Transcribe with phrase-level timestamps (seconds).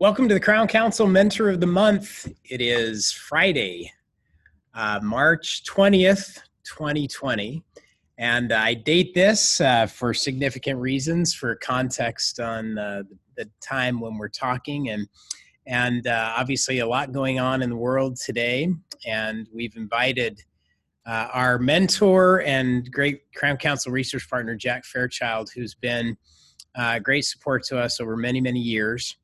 [0.00, 2.26] Welcome to the Crown Council Mentor of the Month.
[2.48, 3.92] It is Friday,
[4.72, 7.62] uh, March 20th, 2020.
[8.16, 13.02] And I date this uh, for significant reasons, for context on uh,
[13.36, 15.06] the time when we're talking, and
[15.66, 18.72] and uh, obviously a lot going on in the world today.
[19.04, 20.40] And we've invited
[21.04, 26.16] uh, our mentor and great Crown Council research partner, Jack Fairchild, who's been
[26.74, 29.18] uh, great support to us over many, many years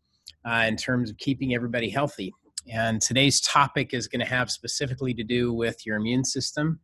[0.46, 2.32] uh, in terms of keeping everybody healthy.
[2.72, 6.80] And today's topic is going to have specifically to do with your immune system,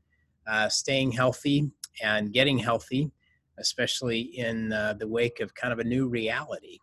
[0.46, 1.70] uh, staying healthy,
[2.02, 3.10] and getting healthy,
[3.58, 6.78] especially in uh, the wake of kind of a new reality.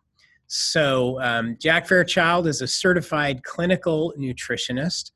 [0.46, 5.12] So, um, Jack Fairchild is a certified clinical nutritionist.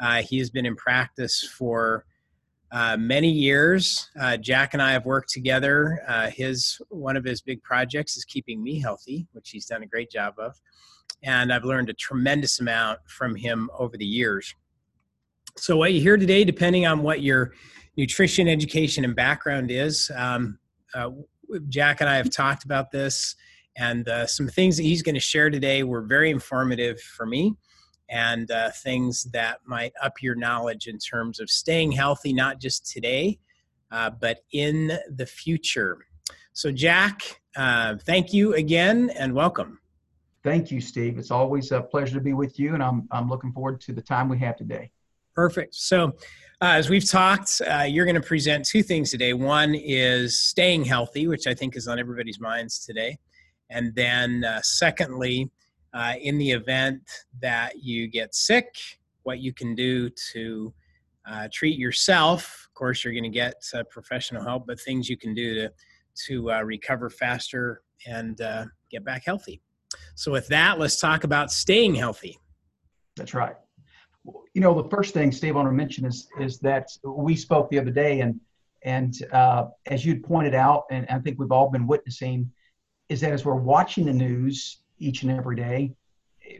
[0.00, 2.06] Uh, he has been in practice for
[2.72, 4.08] uh, many years.
[4.18, 6.00] Uh, Jack and I have worked together.
[6.06, 9.86] Uh, his one of his big projects is keeping me healthy, which he's done a
[9.86, 10.54] great job of
[11.22, 14.54] and I've learned a tremendous amount from him over the years.
[15.56, 17.52] So, what you hear today, depending on what your
[17.96, 20.58] nutrition education and background is, um,
[20.94, 21.10] uh,
[21.68, 23.34] Jack and I have talked about this,
[23.76, 27.54] and uh, some things that he's going to share today were very informative for me
[28.10, 32.90] and uh, things that might up your knowledge in terms of staying healthy, not just
[32.90, 33.38] today,
[33.90, 35.98] uh, but in the future.
[36.52, 39.80] So, Jack, uh, thank you again and welcome.
[40.48, 41.18] Thank you, Steve.
[41.18, 44.00] It's always a pleasure to be with you, and I'm, I'm looking forward to the
[44.00, 44.90] time we have today.
[45.34, 45.74] Perfect.
[45.74, 46.06] So,
[46.62, 49.34] uh, as we've talked, uh, you're going to present two things today.
[49.34, 53.18] One is staying healthy, which I think is on everybody's minds today.
[53.68, 55.50] And then, uh, secondly,
[55.92, 57.02] uh, in the event
[57.42, 58.74] that you get sick,
[59.24, 60.72] what you can do to
[61.30, 62.68] uh, treat yourself.
[62.70, 65.72] Of course, you're going to get uh, professional help, but things you can do to
[66.26, 68.38] to recover faster and
[68.90, 69.60] get back healthy.
[70.18, 72.40] So, with that, let's talk about staying healthy.
[73.16, 73.54] That's right.
[74.52, 77.70] You know, the first thing, Steve, I want to mention is is that we spoke
[77.70, 78.40] the other day, and
[78.82, 82.50] and uh, as you'd pointed out, and I think we've all been witnessing,
[83.08, 85.94] is that as we're watching the news each and every day,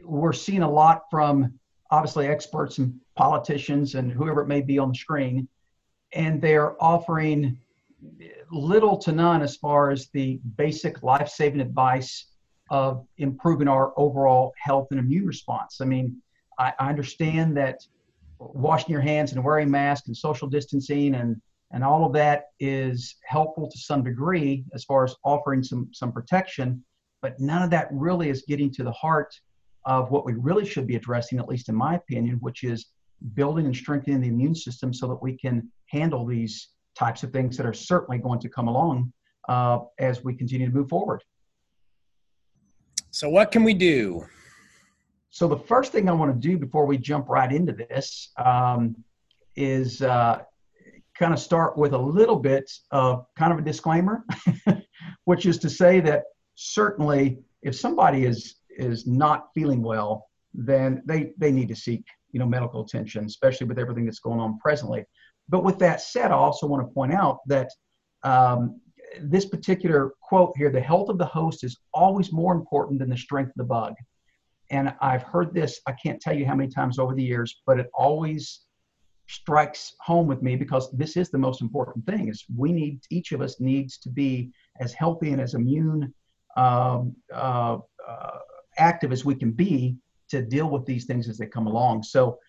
[0.05, 1.59] we're seeing a lot from
[1.91, 5.49] obviously experts and politicians and whoever it may be on the screen,
[6.13, 7.59] and they're offering
[8.53, 12.28] little to none as far as the basic life-saving advice
[12.69, 15.79] of improving our overall health and immune response.
[15.81, 16.21] I mean,
[16.57, 17.79] I, I understand that
[18.39, 21.41] washing your hands and wearing masks and social distancing and
[21.71, 26.11] and all of that is helpful to some degree as far as offering some some
[26.11, 26.83] protection
[27.21, 29.33] but none of that really is getting to the heart
[29.85, 32.87] of what we really should be addressing at least in my opinion which is
[33.33, 37.57] building and strengthening the immune system so that we can handle these types of things
[37.57, 39.11] that are certainly going to come along
[39.49, 41.21] uh, as we continue to move forward
[43.11, 44.25] so, what can we do?
[45.29, 48.95] So, the first thing I want to do before we jump right into this um,
[49.55, 50.39] is uh,
[51.17, 54.25] kind of start with a little bit of kind of a disclaimer,
[55.25, 56.23] which is to say that
[56.55, 62.39] certainly if somebody is is not feeling well, then they they need to seek you
[62.39, 65.05] know medical attention, especially with everything that's going on presently.
[65.49, 67.69] But with that said, I also want to point out that
[68.23, 68.79] um,
[69.21, 73.17] this particular quote here the health of the host is always more important than the
[73.17, 73.93] strength of the bug.
[74.71, 77.79] And I've heard this, I can't tell you how many times over the years, but
[77.79, 78.61] it always
[79.27, 83.31] strikes home with me because this is the most important thing is we need each
[83.31, 86.11] of us needs to be as healthy and as immune
[86.57, 87.77] um, uh,
[88.07, 88.37] uh,
[88.79, 89.95] active as we can be
[90.29, 92.39] to deal with these things as they come along so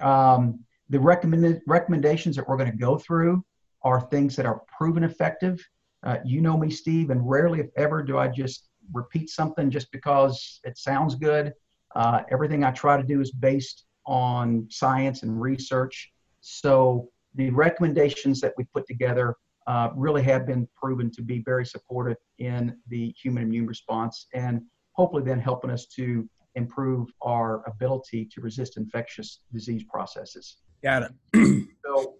[0.00, 3.44] um, the recommended recommendations that we're going to go through
[3.82, 5.60] are things that are proven effective
[6.04, 9.90] uh, you know me, Steve, and rarely, if ever, do I just repeat something just
[9.92, 11.52] because it sounds good.
[11.94, 16.12] Uh, everything I try to do is based on science and research.
[16.40, 19.34] So the recommendations that we put together
[19.66, 24.62] uh, really have been proven to be very supportive in the human immune response and
[24.92, 30.56] hopefully then helping us to improve our ability to resist infectious disease processes.
[30.82, 31.66] Got it.
[31.84, 32.14] so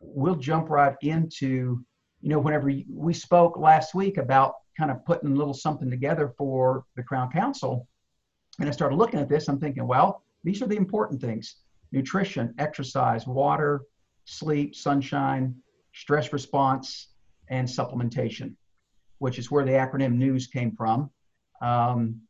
[0.00, 1.84] we'll jump right into
[2.24, 6.32] you know, whenever we spoke last week about kind of putting a little something together
[6.38, 7.86] for the Crown Council,
[8.58, 11.56] and I started looking at this, I'm thinking, well, these are the important things
[11.92, 13.82] nutrition, exercise, water,
[14.24, 15.54] sleep, sunshine,
[15.92, 17.08] stress response,
[17.50, 18.54] and supplementation,
[19.18, 21.10] which is where the acronym NEWS came from.
[21.60, 22.22] Um,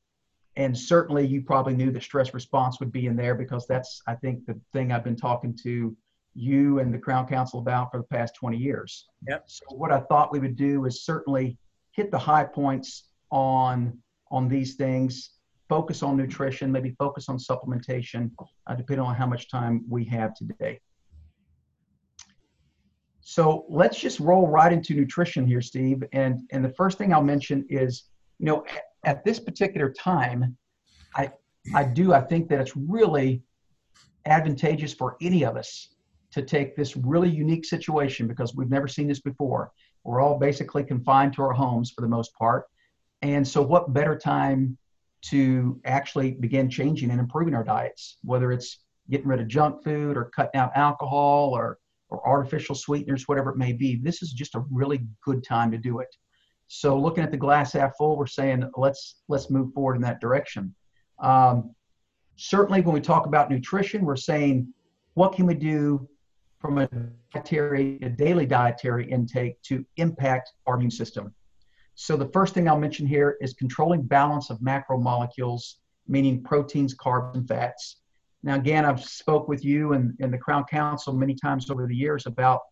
[0.56, 4.16] and certainly you probably knew that stress response would be in there because that's, I
[4.16, 5.96] think, the thing I've been talking to
[6.34, 9.06] you and the Crown Council about for the past 20 years.
[9.28, 9.44] Yep.
[9.46, 11.56] So what I thought we would do is certainly
[11.92, 13.98] hit the high points on
[14.30, 15.30] on these things,
[15.68, 18.30] focus on nutrition, maybe focus on supplementation,
[18.66, 20.80] uh, depending on how much time we have today.
[23.20, 26.02] So let's just roll right into nutrition here, Steve.
[26.12, 28.04] And, and the first thing I'll mention is,
[28.38, 28.64] you know,
[29.04, 30.56] at this particular time,
[31.14, 31.30] I,
[31.74, 33.42] I do, I think that it's really
[34.26, 35.93] advantageous for any of us
[36.34, 39.70] to take this really unique situation because we've never seen this before.
[40.02, 42.64] We're all basically confined to our homes for the most part.
[43.22, 44.76] And so, what better time
[45.26, 50.16] to actually begin changing and improving our diets, whether it's getting rid of junk food
[50.16, 51.78] or cutting out alcohol or,
[52.08, 54.00] or artificial sweeteners, whatever it may be?
[54.02, 56.08] This is just a really good time to do it.
[56.66, 60.20] So, looking at the glass half full, we're saying let's let's move forward in that
[60.20, 60.74] direction.
[61.20, 61.76] Um,
[62.34, 64.74] certainly, when we talk about nutrition, we're saying
[65.14, 66.08] what can we do
[66.64, 66.88] from a
[67.34, 71.34] dietary, a daily dietary intake to impact our immune system.
[71.94, 75.74] So the first thing I'll mention here is controlling balance of macromolecules,
[76.08, 78.00] meaning proteins, carbs, and fats.
[78.42, 81.94] Now, again, I've spoke with you and, and the Crown Council many times over the
[81.94, 82.62] years about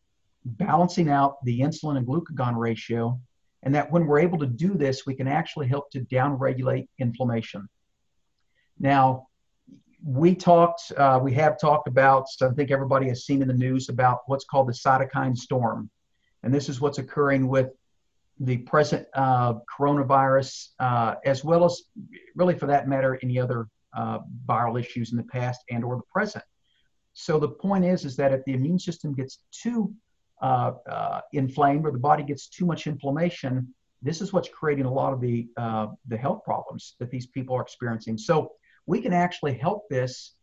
[0.46, 3.20] balancing out the insulin and glucagon ratio,
[3.62, 7.68] and that when we're able to do this, we can actually help to downregulate inflammation.
[8.80, 9.26] Now,
[10.04, 13.88] we talked, uh, we have talked about, I think everybody has seen in the news
[13.88, 15.90] about what's called the cytokine storm.
[16.42, 17.70] And this is what's occurring with
[18.40, 21.82] the present uh, coronavirus, uh, as well as
[22.34, 26.02] really for that matter, any other uh, viral issues in the past and or the
[26.12, 26.44] present.
[27.12, 29.94] So the point is, is that if the immune system gets too
[30.40, 34.92] uh, uh, inflamed or the body gets too much inflammation, this is what's creating a
[34.92, 35.46] lot of the,
[36.08, 38.18] the health problems that these people are experiencing.
[38.18, 38.52] So
[38.86, 40.34] we can actually help this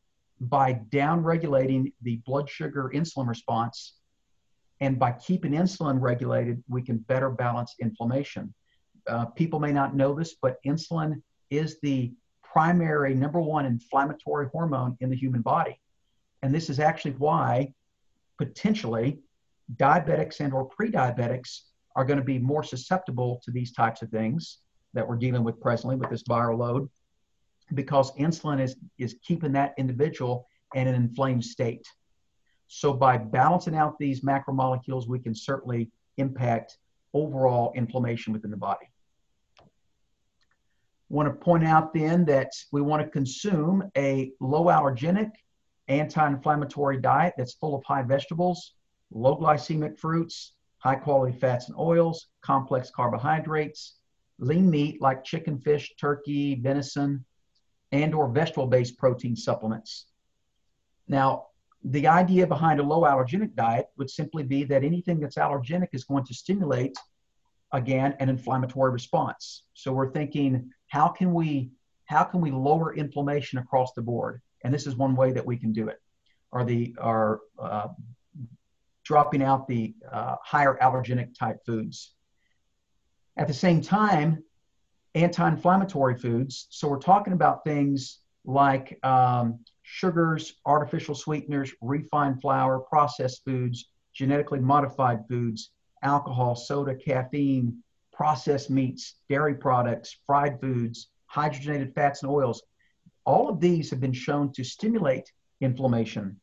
[0.41, 3.95] by down regulating the blood sugar insulin response.
[4.81, 8.53] And by keeping insulin regulated, we can better balance inflammation.
[9.07, 12.13] Uh, people may not know this, but insulin is the
[12.43, 15.79] primary number one inflammatory hormone in the human body.
[16.41, 17.73] And this is actually why
[18.37, 19.19] potentially
[19.75, 21.61] diabetics and or pre-diabetics
[21.95, 24.59] are going to be more susceptible to these types of things
[24.93, 26.89] that we're dealing with presently with this viral load
[27.73, 31.87] because insulin is, is keeping that individual in an inflamed state.
[32.67, 36.77] So by balancing out these macromolecules, we can certainly impact
[37.13, 38.85] overall inflammation within the body.
[41.09, 45.31] Want to point out then that we want to consume a low allergenic,
[45.87, 48.75] anti-inflammatory diet that's full of high vegetables,
[49.11, 53.95] low glycemic fruits, high quality fats and oils, complex carbohydrates,
[54.37, 57.25] lean meat like chicken, fish, turkey, venison,
[57.91, 60.05] and or vegetable-based protein supplements.
[61.07, 61.47] Now,
[61.83, 66.03] the idea behind a low allergenic diet would simply be that anything that's allergenic is
[66.03, 66.97] going to stimulate
[67.71, 69.63] again an inflammatory response.
[69.73, 71.71] So we're thinking how can we
[72.05, 74.41] how can we lower inflammation across the board?
[74.63, 76.01] And this is one way that we can do it.
[76.51, 77.89] Are the are uh,
[79.09, 82.13] dropping out the uh, higher allergenic type foods.
[83.37, 84.43] At the same time,
[85.23, 86.67] anti-inflammatory foods.
[86.69, 94.59] So we're talking about things like um, sugars, artificial sweeteners, refined flour, processed foods, genetically
[94.59, 95.71] modified foods,
[96.03, 97.83] alcohol, soda, caffeine,
[98.13, 102.63] processed meats, dairy products, fried foods, hydrogenated fats and oils.
[103.25, 106.39] All of these have been shown to stimulate inflammation.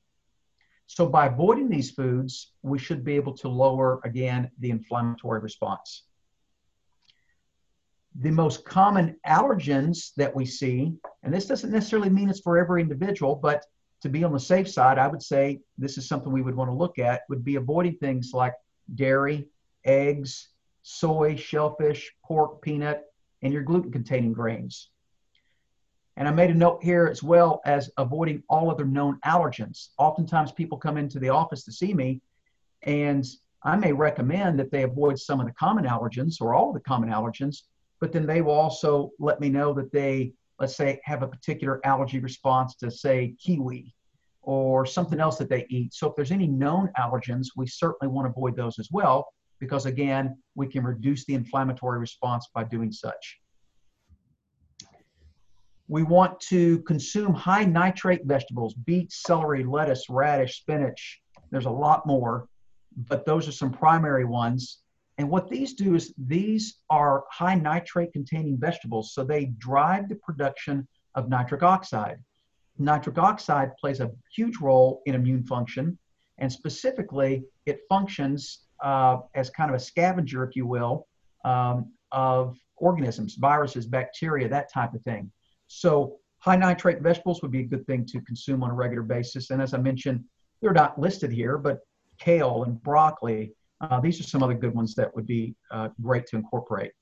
[0.86, 6.05] So by avoiding these foods, we should be able to lower, again, the inflammatory response
[8.20, 12.80] the most common allergens that we see, and this doesn't necessarily mean it's for every
[12.80, 13.64] individual, but
[14.02, 16.70] to be on the safe side, I would say this is something we would want
[16.70, 18.54] to look at, would be avoiding things like
[18.94, 19.48] dairy,
[19.84, 20.48] eggs,
[20.82, 23.04] soy, shellfish, pork, peanut,
[23.42, 24.90] and your gluten containing grains.
[26.16, 29.88] And I made a note here as well as avoiding all other known allergens.
[29.98, 32.22] Oftentimes people come into the office to see me
[32.82, 33.26] and
[33.62, 36.80] I may recommend that they avoid some of the common allergens or all of the
[36.80, 37.62] common allergens,
[38.00, 41.80] but then they will also let me know that they, let's say, have a particular
[41.84, 43.94] allergy response to, say, kiwi
[44.42, 45.92] or something else that they eat.
[45.92, 49.26] So if there's any known allergens, we certainly want to avoid those as well,
[49.58, 53.38] because again, we can reduce the inflammatory response by doing such.
[55.88, 61.20] We want to consume high nitrate vegetables, beets, celery, lettuce, radish, spinach.
[61.50, 62.48] There's a lot more,
[62.96, 64.78] but those are some primary ones.
[65.18, 70.16] And what these do is these are high nitrate containing vegetables, so they drive the
[70.16, 72.18] production of nitric oxide.
[72.78, 75.98] Nitric oxide plays a huge role in immune function,
[76.38, 81.06] and specifically, it functions uh, as kind of a scavenger, if you will,
[81.44, 85.30] um, of organisms, viruses, bacteria, that type of thing.
[85.68, 89.50] So high nitrate vegetables would be a good thing to consume on a regular basis.
[89.50, 90.24] And as I mentioned,
[90.60, 91.80] they're not listed here, but
[92.18, 96.26] kale and broccoli, uh, these are some other good ones that would be uh, great
[96.28, 96.92] to incorporate.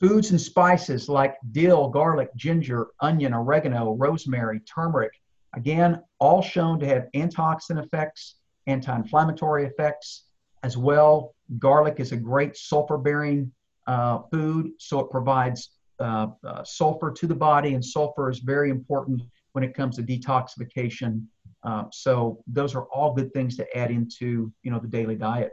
[0.00, 5.12] Foods and spices like dill, garlic, ginger, onion, oregano, rosemary, turmeric,
[5.54, 8.36] again, all shown to have antioxidant effects,
[8.66, 10.26] anti inflammatory effects
[10.62, 11.34] as well.
[11.58, 13.50] Garlic is a great sulfur bearing
[13.86, 18.70] uh, food, so it provides uh, uh, sulfur to the body, and sulfur is very
[18.70, 19.22] important
[19.52, 21.24] when it comes to detoxification.
[21.68, 25.52] Uh, so those are all good things to add into you know the daily diet.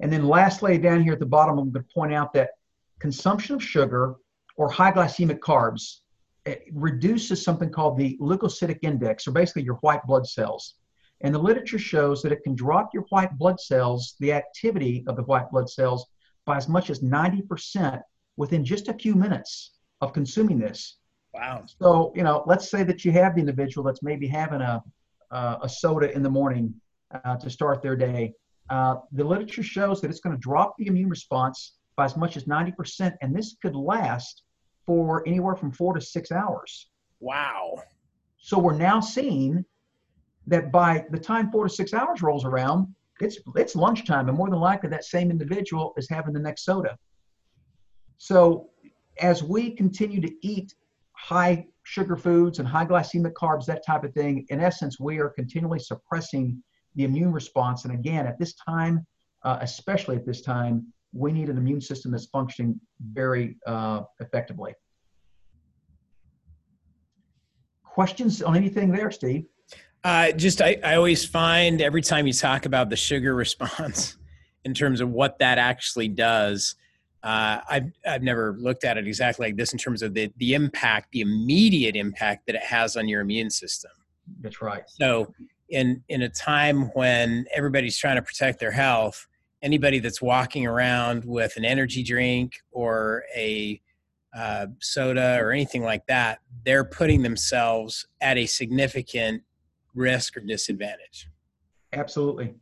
[0.00, 2.50] And then lastly, down here at the bottom, I'm going to point out that
[3.00, 4.14] consumption of sugar
[4.56, 6.02] or high glycemic carbs
[6.72, 10.74] reduces something called the leukocytic index, or basically your white blood cells.
[11.20, 15.16] And the literature shows that it can drop your white blood cells, the activity of
[15.16, 16.06] the white blood cells,
[16.46, 18.00] by as much as 90%
[18.36, 20.97] within just a few minutes of consuming this.
[21.38, 21.64] Wow.
[21.80, 24.82] So, you know, let's say that you have the individual that's maybe having a,
[25.30, 26.74] uh, a soda in the morning
[27.24, 28.32] uh, to start their day.
[28.70, 32.36] Uh, the literature shows that it's going to drop the immune response by as much
[32.36, 34.42] as 90%, and this could last
[34.84, 36.88] for anywhere from four to six hours.
[37.20, 37.82] Wow.
[38.38, 39.64] So we're now seeing
[40.48, 42.88] that by the time four to six hours rolls around,
[43.20, 46.96] it's it's lunchtime, and more than likely that same individual is having the next soda.
[48.18, 48.70] So
[49.20, 50.74] as we continue to eat
[51.18, 55.28] high sugar foods and high glycemic carbs, that type of thing, in essence, we are
[55.28, 56.62] continually suppressing
[56.94, 57.84] the immune response.
[57.84, 59.04] And again, at this time,
[59.42, 62.80] uh, especially at this time, we need an immune system that's functioning
[63.12, 64.74] very uh, effectively.
[67.82, 69.46] Questions on anything there, Steve?
[70.04, 74.16] Uh, just I, I always find every time you talk about the sugar response
[74.64, 76.76] in terms of what that actually does,
[77.22, 80.54] uh, I've, I've never looked at it exactly like this in terms of the, the
[80.54, 83.90] impact, the immediate impact that it has on your immune system.
[84.40, 84.82] That's right.
[84.86, 85.32] So,
[85.68, 89.26] in, in a time when everybody's trying to protect their health,
[89.60, 93.80] anybody that's walking around with an energy drink or a
[94.34, 99.42] uh, soda or anything like that, they're putting themselves at a significant
[99.94, 101.28] risk or disadvantage.
[101.92, 102.54] Absolutely.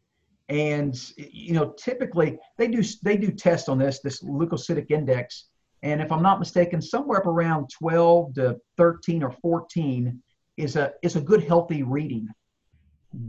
[0.48, 5.48] And you know, typically they do they do tests on this this leukocytic index,
[5.82, 10.22] and if I'm not mistaken, somewhere up around 12 to 13 or 14
[10.56, 12.28] is a is a good healthy reading.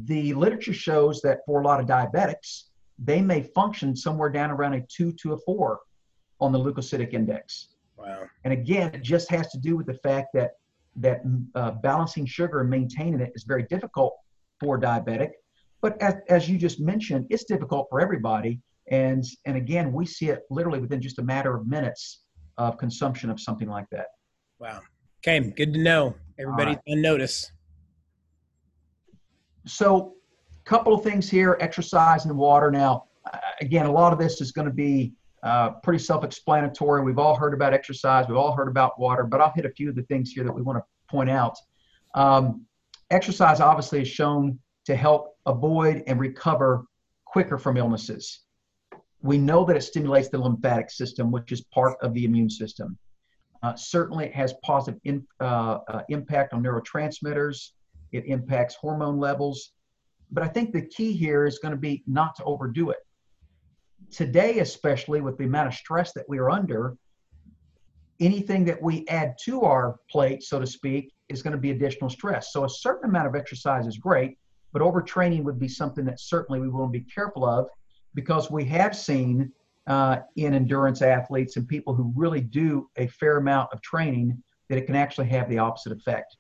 [0.06, 2.66] The literature shows that for a lot of diabetics,
[3.00, 5.80] they may function somewhere down around a two to a four
[6.40, 7.70] on the leukocytic index.
[7.98, 8.26] Wow.
[8.44, 10.52] And again, it just has to do with the fact that
[10.98, 11.22] that
[11.56, 14.16] uh, balancing sugar and maintaining it is very difficult
[14.60, 15.32] for diabetic.
[15.82, 18.60] But as, as you just mentioned, it's difficult for everybody.
[18.90, 22.24] And, and again, we see it literally within just a matter of minutes
[22.58, 24.08] of consumption of something like that.
[24.60, 24.82] Wow.
[25.20, 26.16] Okay, good to know.
[26.40, 26.94] Everybody's right.
[26.94, 27.52] on notice.
[29.66, 30.16] So,
[30.66, 32.72] a couple of things here exercise and water.
[32.72, 33.06] Now,
[33.62, 37.04] again, a lot of this is going to be uh, pretty self-explanatory.
[37.04, 38.26] We've all heard about exercise.
[38.28, 40.52] We've all heard about water, but I'll hit a few of the things here that
[40.52, 41.56] we want to point out.
[42.16, 42.66] Um,
[43.12, 46.86] exercise obviously is shown to help avoid and recover
[47.26, 48.40] quicker from illnesses.
[49.22, 52.98] We know that it stimulates the lymphatic system, which is part of the immune system.
[53.64, 57.72] Uh, certainly, it has positive in, uh, uh, impact on neurotransmitters.
[58.14, 59.74] It impacts hormone levels.
[60.32, 63.00] But I think the key here is going to be not to overdo it
[64.10, 66.96] today, especially with the amount of stress that we are under,
[68.22, 72.10] anything that we add to our plate, so to speak, is going to be additional
[72.10, 72.54] stress.
[72.54, 74.38] So a certain amount of exercise is great,
[74.74, 77.68] but overtraining would be something that certainly we want to be careful of
[78.14, 79.52] because we have seen
[79.88, 84.78] uh, in endurance athletes and people who really do a fair amount of training that
[84.78, 86.36] it can actually have the opposite effect.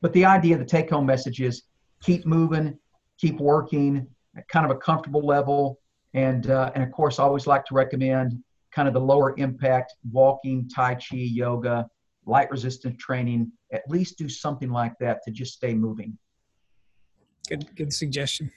[0.00, 1.64] But the idea, the take home message is
[2.02, 2.78] keep moving,
[3.18, 5.78] keep working at kind of a comfortable level,
[6.14, 9.94] and, uh, and of course, I always like to recommend kind of the lower impact
[10.10, 11.88] walking, Tai Chi, yoga,
[12.26, 13.50] light resistance training.
[13.72, 16.16] At least do something like that to just stay moving.
[17.48, 18.50] Good, good suggestion.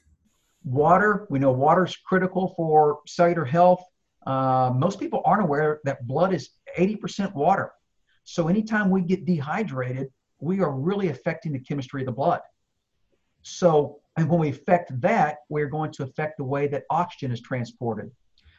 [0.64, 3.84] Water, we know water is critical for cellular health.
[4.26, 7.72] Uh, most people aren't aware that blood is 80% water.
[8.24, 10.08] So anytime we get dehydrated,
[10.40, 12.42] we are really affecting the chemistry of the blood.
[13.44, 17.42] So and when we affect that, we're going to affect the way that oxygen is
[17.42, 18.12] transported.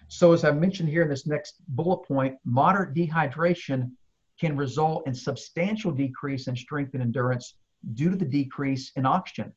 [0.08, 3.90] So, as I mentioned here in this next bullet point, moderate dehydration
[4.38, 7.56] can result in substantial decrease in strength and endurance
[7.94, 9.52] due to the decrease in oxygen.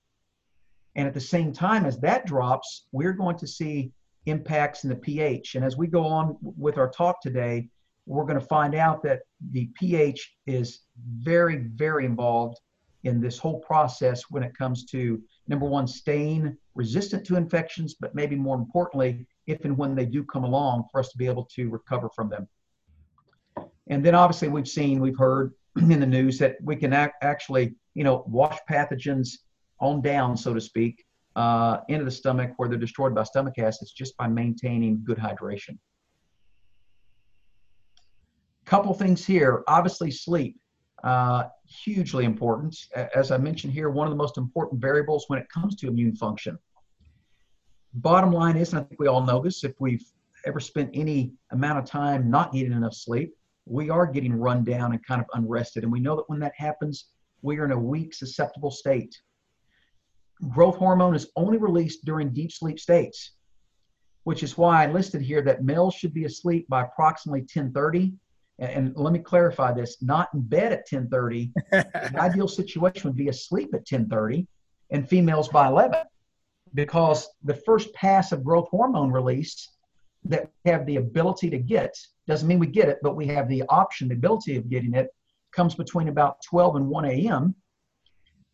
[0.96, 3.91] And at the same time, as that drops, we're going to see
[4.25, 5.55] impacts in the pH.
[5.55, 7.69] And as we go on with our talk today,
[8.05, 10.81] we're going to find out that the pH is
[11.19, 12.60] very, very involved
[13.03, 18.13] in this whole process when it comes to number one, staying resistant to infections, but
[18.13, 21.46] maybe more importantly, if and when they do come along, for us to be able
[21.46, 22.48] to recover from them.
[23.88, 27.75] And then obviously we've seen, we've heard in the news that we can act, actually,
[27.93, 29.39] you know, wash pathogens
[29.79, 31.05] on down, so to speak,
[31.36, 35.77] uh, into the stomach where they're destroyed by stomach acids just by maintaining good hydration.
[38.65, 39.63] Couple things here.
[39.67, 40.59] Obviously, sleep,
[41.03, 42.75] uh, hugely important.
[43.15, 46.15] As I mentioned here, one of the most important variables when it comes to immune
[46.15, 46.57] function.
[47.93, 50.05] Bottom line is, and I think we all know this, if we've
[50.45, 53.33] ever spent any amount of time not getting enough sleep,
[53.65, 55.83] we are getting run down and kind of unrested.
[55.83, 57.05] And we know that when that happens,
[57.41, 59.15] we are in a weak, susceptible state.
[60.48, 63.34] Growth hormone is only released during deep sleep states,
[64.24, 68.13] which is why I listed here that males should be asleep by approximately 1030.
[68.60, 71.51] And let me clarify this, not in bed at 1030.
[71.72, 74.48] the ideal situation would be asleep at 1030
[74.91, 76.00] and females by 11
[76.74, 79.69] because the first pass of growth hormone release
[80.25, 81.96] that we have the ability to get
[82.27, 85.10] doesn't mean we get it, but we have the option, the ability of getting it
[85.51, 87.55] comes between about 12 and 1 a.m.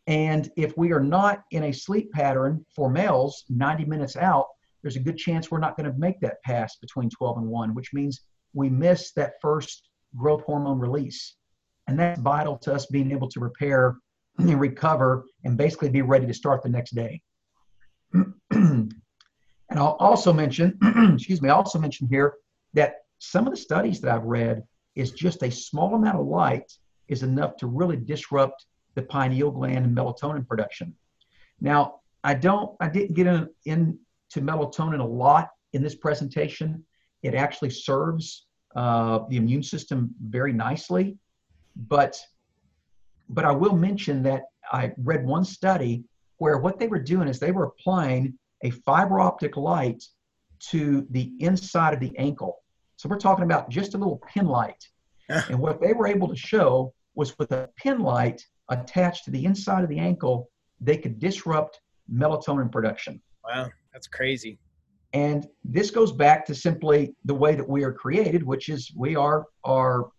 [0.08, 4.46] And if we are not in a sleep pattern for males 90 minutes out,
[4.82, 7.74] there's a good chance we're not going to make that pass between 12 and 1,
[7.74, 8.22] which means
[8.54, 11.36] we miss that first growth hormone release.
[11.88, 13.98] And that's vital to us being able to repair
[14.38, 17.22] and recover and basically be ready to start the next day.
[18.52, 18.94] and
[19.72, 20.78] I'll also mention,
[21.14, 22.36] excuse me, I also mention here
[22.74, 24.64] that some of the studies that I've read
[24.96, 26.72] is just a small amount of light
[27.08, 28.66] is enough to really disrupt
[28.96, 30.94] the pineal gland and melatonin production.
[31.62, 36.84] Now, I don't, I didn't get in, into melatonin a lot in this presentation.
[37.22, 41.18] It actually serves uh, the immune system very nicely,
[41.76, 42.20] but
[43.30, 46.04] but I will mention that I read one study
[46.38, 50.04] where what they were doing is they were applying a fiber optic light
[50.70, 52.58] to the inside of the ankle.
[52.98, 54.88] So we're talking about just a little pin light.
[55.30, 59.46] and what they were able to show was with a pin light attached to the
[59.46, 60.50] inside of the ankle,
[60.82, 61.80] they could disrupt
[62.12, 63.22] melatonin production.
[63.44, 64.60] Wow, that's crazy.
[65.14, 69.16] And this goes back to simply the way that we are created, which is we
[69.16, 70.10] are are,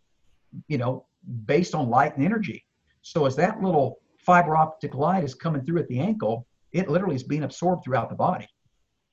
[0.69, 1.07] you know,
[1.45, 2.65] based on light and energy.
[3.03, 7.17] So as that little fiber optic light is coming through at the ankle, it literally
[7.17, 8.49] is being absorbed throughout the body.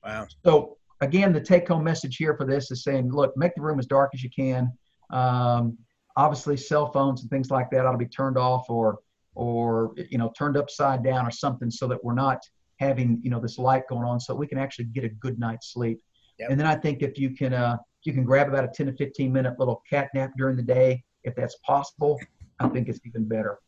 [0.04, 0.26] Wow.
[0.44, 3.78] So again, the take home message here for this is saying, look, make the room
[3.78, 4.72] as dark as you can.
[5.10, 5.76] Um,
[6.16, 8.98] obviously, cell phones and things like that ought to be turned off or,
[9.34, 12.38] or you know, turned upside down or something, so that we're not
[12.78, 15.72] having you know this light going on, so we can actually get a good night's
[15.72, 16.00] sleep.
[16.38, 16.50] Yep.
[16.50, 18.92] And then I think if you can, uh, you can grab about a 10 to
[18.92, 22.18] 15 minute little cat nap during the day, if that's possible,
[22.60, 23.58] I think it's even better.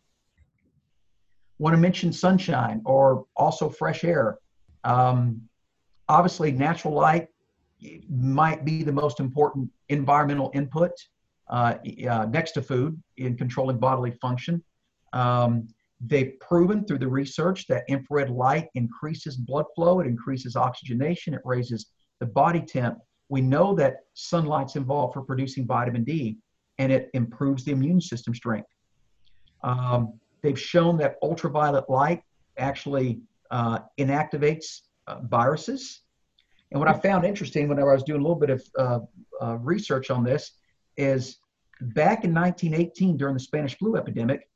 [1.59, 4.39] Want to mention sunshine or also fresh air.
[4.85, 5.43] Um,
[6.09, 7.29] obviously, natural light
[8.09, 10.93] might be the most important environmental input
[11.49, 11.75] uh,
[12.09, 14.63] uh, next to food in controlling bodily function.
[15.13, 15.69] Um,
[16.01, 21.41] they've proven through the research that infrared light increases blood flow, it increases oxygenation, it
[21.45, 21.87] raises
[22.21, 22.99] the body temp.
[23.29, 26.39] We know that sunlight's involved for producing vitamin D,
[26.79, 28.69] and it improves the immune system strength.
[29.65, 32.23] Um, they've shown that ultraviolet light
[32.59, 36.03] actually uh, inactivates uh, viruses
[36.71, 38.99] and what I found interesting whenever I was doing a little bit of uh,
[39.41, 40.53] uh, research on this
[40.97, 41.39] is
[41.81, 44.49] back in 1918 during the Spanish flu epidemic,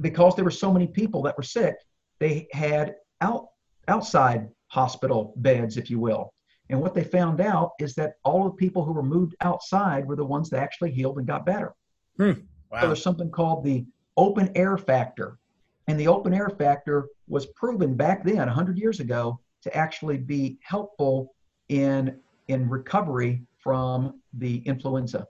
[0.00, 1.76] because there were so many people that were sick,
[2.18, 3.48] they had out
[3.88, 6.32] outside hospital beds, if you will.
[6.70, 10.06] And what they found out is that all of the people who were moved outside
[10.06, 11.74] were the ones that actually healed and got better.
[12.16, 12.32] Hmm.
[12.70, 12.80] Wow.
[12.80, 13.84] So there's something called the
[14.16, 15.38] open air factor.
[15.86, 20.58] And the open air factor was proven back then, 100 years ago, to actually be
[20.62, 21.34] helpful
[21.68, 25.26] in in recovery from the influenza.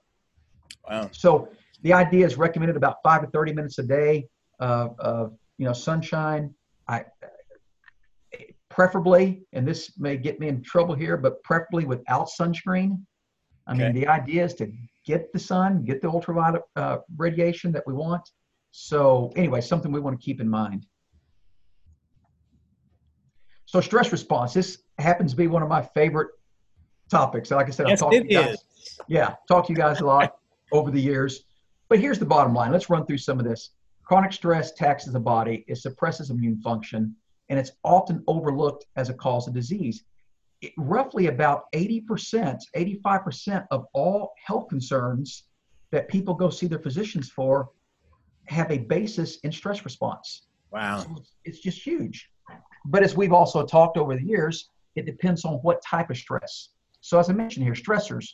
[0.89, 1.09] Wow.
[1.13, 1.49] So
[1.83, 4.29] the idea is recommended about five to 30 minutes a day
[4.61, 6.55] of, of you know sunshine.
[6.89, 7.05] I
[8.75, 13.01] preferably, and this may get me in trouble here, but preferably without sunscreen.
[13.67, 13.85] I okay.
[13.85, 14.71] mean, the idea is to
[15.07, 18.29] get the sun, get the ultraviolet uh, radiation that we want.
[18.73, 20.87] So anyway, something we want to keep in mind.
[23.67, 24.53] So stress response.
[24.53, 26.29] This happens to be one of my favorite
[27.11, 27.51] topics.
[27.51, 28.55] Like I said, yes, I've talked to you guys.
[28.55, 28.99] Is.
[29.09, 30.37] Yeah, talked to you guys a lot
[30.73, 31.45] over the years.
[31.89, 32.73] But here's the bottom line.
[32.73, 33.71] Let's run through some of this.
[34.05, 37.15] Chronic stress taxes the body, it suppresses immune function,
[37.49, 40.05] and it's often overlooked as a cause of disease.
[40.61, 45.45] It, roughly about 80%, 85% of all health concerns
[45.91, 47.71] that people go see their physicians for
[48.47, 50.47] have a basis in stress response.
[50.71, 50.99] Wow.
[50.99, 52.31] So it's, it's just huge.
[52.85, 56.71] But as we've also talked over the years, it depends on what type of stress.
[57.01, 58.27] So, as I mentioned here, stressors,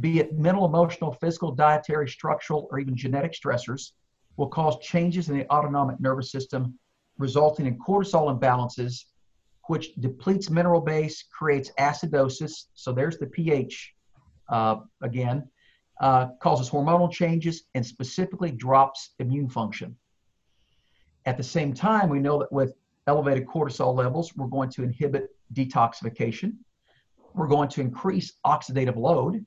[0.00, 3.92] be it mental, emotional, physical, dietary, structural, or even genetic stressors,
[4.38, 6.78] will cause changes in the autonomic nervous system,
[7.18, 9.04] resulting in cortisol imbalances,
[9.66, 12.68] which depletes mineral base, creates acidosis.
[12.74, 13.94] So, there's the pH
[14.48, 15.46] uh, again,
[16.00, 19.96] uh, causes hormonal changes, and specifically drops immune function.
[21.26, 22.74] At the same time, we know that with
[23.06, 26.54] elevated cortisol levels, we're going to inhibit detoxification.
[27.34, 29.44] We're going to increase oxidative load.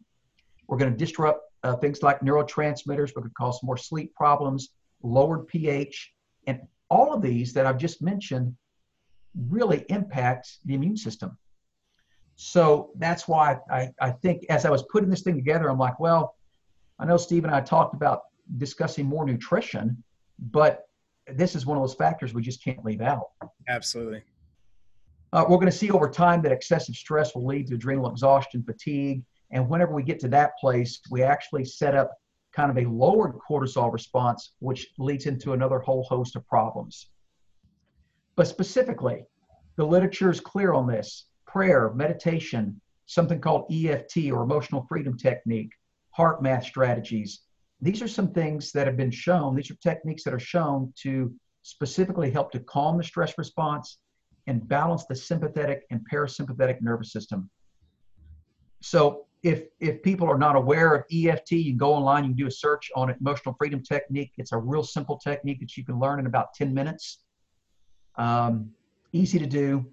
[0.68, 4.70] We're going to disrupt uh, things like neurotransmitters, which could cause more sleep problems,
[5.04, 6.14] lowered pH,
[6.48, 8.56] and all of these that I've just mentioned
[9.50, 11.38] really impact the immune system.
[12.36, 16.00] So that's why I, I think as I was putting this thing together, I'm like,
[16.00, 16.36] well,
[17.00, 18.22] I know Steve and I talked about
[18.58, 20.04] discussing more nutrition,
[20.40, 20.86] but
[21.28, 23.26] this is one of those factors we just can't leave out.
[23.70, 24.24] Absolutely.
[25.34, 28.64] Uh, we're going to see over time that excessive stress will lead to adrenal exhaustion,
[28.64, 32.12] fatigue, and whenever we get to that place, we actually set up
[32.56, 37.08] kind of a lowered cortisol response, which leads into another whole host of problems.
[38.36, 39.26] But specifically,
[39.78, 45.72] the literature is clear on this prayer, meditation, something called EFT or emotional freedom technique,
[46.18, 47.42] HeartMath strategies.
[47.82, 51.34] These are some things that have been shown, these are techniques that are shown to
[51.64, 53.98] specifically help to calm the stress response
[54.48, 57.50] and balance the sympathetic and parasympathetic nervous system.
[58.82, 62.38] So if if people are not aware of EFT, you can go online, you can
[62.38, 64.32] do a search on emotional freedom technique.
[64.38, 67.24] It's a real simple technique that you can learn in about 10 minutes.
[68.16, 68.72] Um,
[69.14, 69.86] easy to do.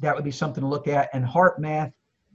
[0.00, 1.08] That would be something to look at.
[1.14, 1.92] And HeartMath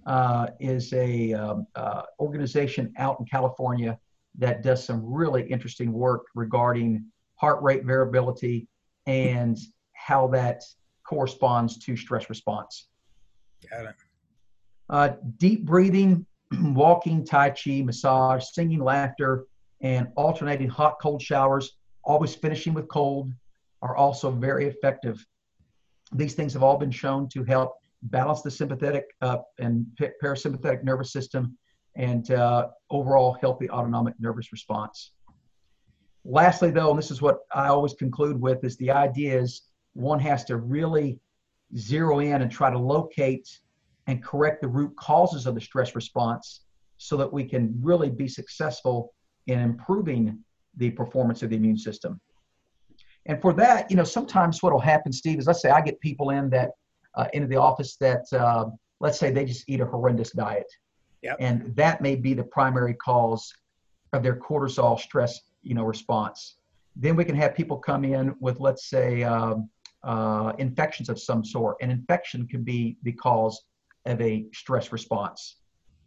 [0.08, 4.00] uh, is a um, uh, organization out in California
[4.39, 8.67] that does some really interesting work regarding heart rate variability
[9.06, 9.58] and
[9.93, 10.63] how that
[11.06, 12.88] corresponds to stress response.
[13.69, 13.96] Got it.
[14.93, 16.23] Uh, deep breathing,
[16.62, 19.47] walking, Tai Chi, massage, singing, laughter,
[19.82, 23.32] and alternating hot cold showers, always finishing with cold,
[23.82, 25.25] are also very effective.
[26.12, 29.88] These things have all been shown to help balance the sympathetic uh, and
[30.23, 31.58] parasympathetic nervous system
[31.95, 35.13] and uh, overall healthy autonomic nervous response.
[36.23, 40.19] Lastly, though, and this is what I always conclude with, is the idea is one
[40.19, 41.19] has to really
[41.75, 43.49] zero in and try to locate
[44.08, 46.62] and correct the root causes of the stress response
[46.98, 49.13] so that we can really be successful
[49.48, 50.39] in improving
[50.78, 52.20] the performance of the immune system.
[53.26, 56.00] And for that, you know, sometimes what will happen, Steve, is let's say I get
[56.02, 56.72] people in that
[57.16, 58.66] uh, into the office that uh,
[59.00, 60.66] let's say they just eat a horrendous diet,
[61.22, 61.38] yep.
[61.39, 63.54] and that may be the primary cause
[64.13, 66.58] of their cortisol stress, you know, response.
[66.96, 69.70] Then we can have people come in with, let's say, um,
[70.04, 71.78] uh, infections of some sort.
[71.82, 73.63] and infection can be the cause
[74.06, 75.58] of a stress response.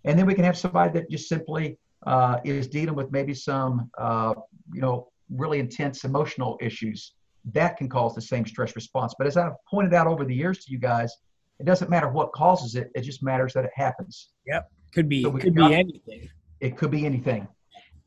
[0.05, 3.91] And then we can have somebody that just simply uh, is dealing with maybe some,
[3.99, 4.35] uh,
[4.73, 7.13] you know, really intense emotional issues.
[7.53, 9.15] That can cause the same stress response.
[9.19, 11.13] But as I've pointed out over the years to you guys,
[11.59, 12.91] it doesn't matter what causes it.
[12.95, 14.31] It just matters that it happens.
[14.47, 14.71] Yep.
[14.95, 16.29] Could be, so could got, be anything.
[16.61, 17.49] It could be anything.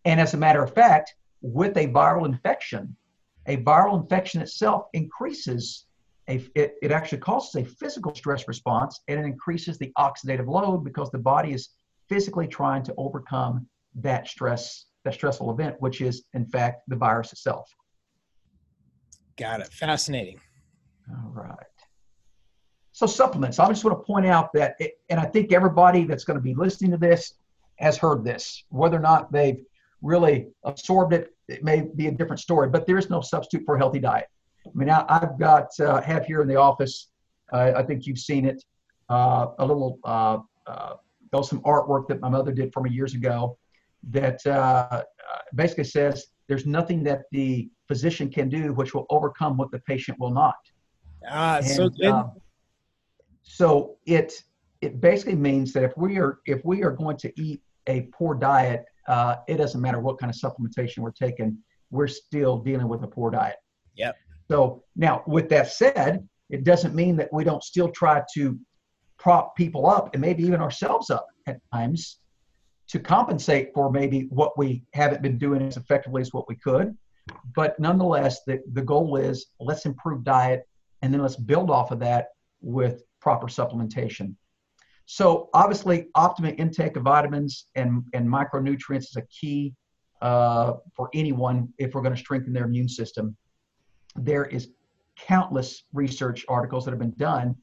[0.06, 2.96] And as a matter of fact, with a viral infection,
[3.48, 5.86] a viral infection itself increases
[6.30, 10.84] a, it, it actually causes a physical stress response and it increases the oxidative load
[10.84, 11.70] because the body is
[12.08, 17.34] physically trying to overcome that stress, that stressful event, which is in fact the virus
[17.34, 17.70] itself.
[19.38, 19.68] Got it.
[19.68, 20.40] Fascinating.
[21.10, 21.56] All right.
[22.92, 23.60] So supplements.
[23.60, 26.44] I just want to point out that, it, and I think everybody that's going to
[26.44, 27.34] be listening to this
[27.78, 28.66] has heard this.
[28.70, 29.64] Whether or not they've
[30.02, 32.70] really absorbed it, it may be a different story.
[32.70, 34.28] But there is no substitute for a healthy diet.
[34.66, 37.10] I mean, I, have got uh, have here in the office.
[37.52, 38.64] Uh, I think you've seen it.
[39.10, 40.96] Uh, a little uh, uh,
[41.42, 43.58] some artwork that my mother did for me years ago
[44.12, 45.02] that uh,
[45.56, 50.20] basically says there's nothing that the physician can do which will overcome what the patient
[50.20, 50.56] will not.
[51.28, 52.08] Ah, and, so good.
[52.08, 52.32] Um,
[53.44, 54.44] so it
[54.82, 58.36] it basically means that if we are if we are going to eat a poor
[58.36, 61.58] diet, uh, it doesn't matter what kind of supplementation we're taking,
[61.92, 63.58] we're still dealing with a poor diet.
[63.96, 64.16] Yep.
[64.50, 68.60] So now, with that said, it doesn't mean that we don't still try to
[69.20, 72.20] prop people up and maybe even ourselves up at times
[72.88, 76.98] to compensate for maybe what we haven't been doing as effectively as what we could.
[77.56, 80.64] But nonetheless, the, the goal is let's improve diet
[81.04, 82.30] and then let's build off of that
[82.62, 84.34] with proper supplementation.
[85.06, 89.76] So obviously, optimum intake of vitamins and, and micronutrients is a key
[90.22, 93.38] uh, for anyone if we're going to strengthen their immune system.
[94.16, 94.70] There is
[95.18, 97.56] countless research articles that have been done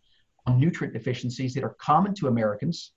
[0.47, 2.93] on nutrient deficiencies that are common to Americans.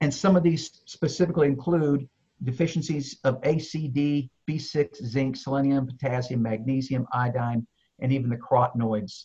[0.00, 2.08] And some of these specifically include
[2.42, 7.66] deficiencies of ACD, B6, zinc, selenium, potassium, magnesium, iodine,
[8.00, 9.24] and even the carotenoids.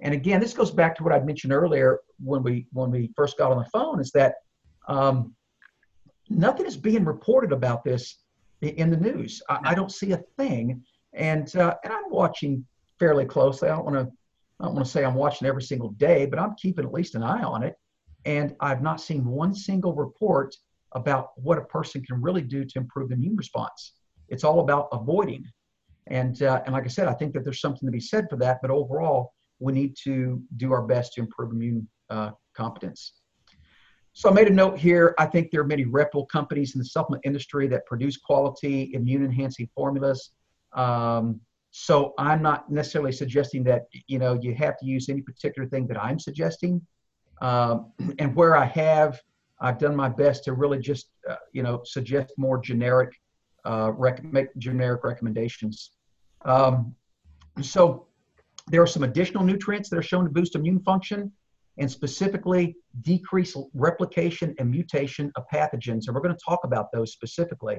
[0.00, 3.38] And again, this goes back to what I mentioned earlier when we when we first
[3.38, 4.36] got on the phone, is that
[4.88, 5.34] um,
[6.28, 8.18] nothing is being reported about this
[8.60, 9.42] in the news.
[9.48, 12.64] I, I don't see a thing, and uh, and I'm watching
[13.04, 13.68] fairly closely.
[13.68, 14.10] I don't want to
[14.60, 17.16] I don't want to say I'm watching every single day, but I'm keeping at least
[17.16, 17.74] an eye on it.
[18.24, 20.54] And I've not seen one single report
[20.92, 23.92] about what a person can really do to improve the immune response.
[24.28, 25.44] It's all about avoiding.
[26.06, 28.36] And uh, and like I said, I think that there's something to be said for
[28.36, 28.60] that.
[28.62, 33.14] But overall, we need to do our best to improve immune uh, competence.
[34.14, 35.14] So I made a note here.
[35.18, 39.24] I think there are many reputable companies in the supplement industry that produce quality immune
[39.24, 40.30] enhancing formulas.
[40.72, 41.40] Um,
[41.76, 45.88] so I'm not necessarily suggesting that you know you have to use any particular thing
[45.88, 46.80] that I'm suggesting.
[47.42, 49.20] Um, and where I have,
[49.60, 53.12] I've done my best to really just uh, you know suggest more generic,
[53.64, 55.90] uh, rec- make generic recommendations.
[56.44, 56.94] Um,
[57.60, 58.06] so
[58.68, 61.32] there are some additional nutrients that are shown to boost immune function
[61.78, 66.06] and specifically decrease replication and mutation of pathogens.
[66.06, 67.78] And we're going to talk about those specifically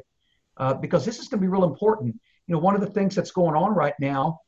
[0.57, 2.19] uh, because this is going to be real important.
[2.47, 4.39] You know, one of the things that's going on right now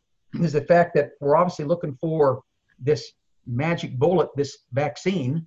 [0.41, 2.41] is the fact that we're obviously looking for
[2.79, 3.11] this
[3.45, 5.45] magic bullet, this vaccine.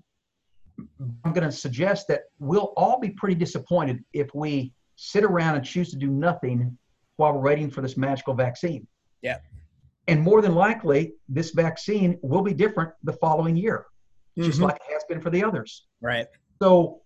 [1.25, 5.65] I'm going to suggest that we'll all be pretty disappointed if we sit around and
[5.65, 6.77] choose to do nothing
[7.17, 8.87] while we're waiting for this magical vaccine.
[9.23, 9.39] Yeah.
[10.09, 13.87] And more than likely, this vaccine will be different the following year,
[14.39, 14.49] mm-hmm.
[14.49, 15.87] just like it has been for the others.
[16.01, 16.27] Right.
[16.63, 17.03] So,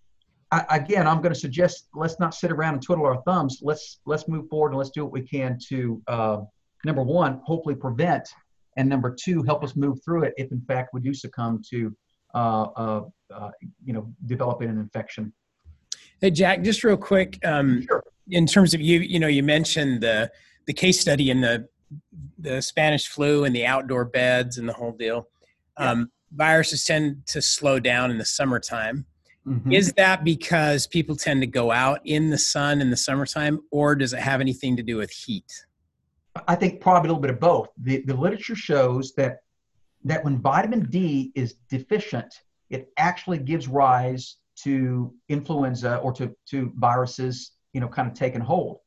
[0.54, 3.60] I, again, I'm going to suggest let's not sit around and twiddle our thumbs.
[3.62, 6.38] Let's let's move forward and let's do what we can to uh,
[6.84, 8.28] number one, hopefully prevent,
[8.76, 11.94] and number two, help us move through it if in fact we do succumb to,
[12.34, 13.00] uh, uh,
[13.34, 13.50] uh
[13.84, 15.32] you know, developing an infection.
[16.20, 18.02] Hey Jack, just real quick, um, sure.
[18.30, 20.30] in terms of you, you know, you mentioned the
[20.66, 21.68] the case study in the
[22.38, 25.28] the Spanish flu and the outdoor beds and the whole deal.
[25.78, 25.90] Yeah.
[25.90, 29.06] Um, viruses tend to slow down in the summertime.
[29.46, 29.72] Mm-hmm.
[29.72, 33.94] Is that because people tend to go out in the sun in the summertime, or
[33.94, 35.66] does it have anything to do with heat?
[36.48, 37.68] I think probably a little bit of both.
[37.78, 39.40] The, the literature shows that
[40.04, 46.72] that when vitamin D is deficient, it actually gives rise to influenza or to, to
[46.76, 48.80] viruses, you know, kind of taking hold.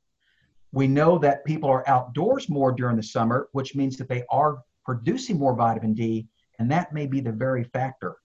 [0.72, 4.60] We know that people are outdoors more during the summer, which means that they are
[4.86, 6.28] producing more vitamin D,
[6.60, 8.18] and that may be the very factor.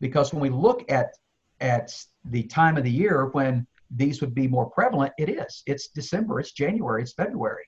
[0.00, 1.12] Because when we look at
[1.60, 1.92] at
[2.24, 5.62] the time of the year when these would be more prevalent, it is.
[5.66, 7.64] It's December, it's January, it's February.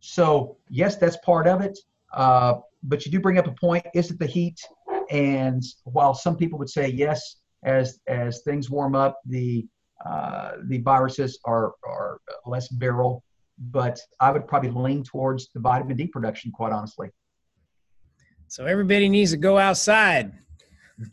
[0.00, 1.78] So yes, that's part of it.
[2.12, 3.86] Uh, but you do bring up a point.
[3.94, 4.58] Is it the heat?
[5.10, 9.66] And while some people would say yes, as as things warm up, the
[10.04, 13.20] uh, the viruses are are less viral
[13.60, 17.10] but I would probably lean towards the vitamin D production, quite honestly.
[18.48, 20.32] So everybody needs to go outside.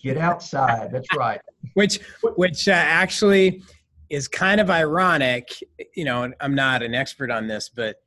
[0.02, 0.92] Get outside.
[0.92, 1.40] That's right.
[1.74, 2.00] which,
[2.36, 3.64] which uh, actually
[4.10, 5.50] is kind of ironic.
[5.96, 7.98] You know, I'm not an expert on this, but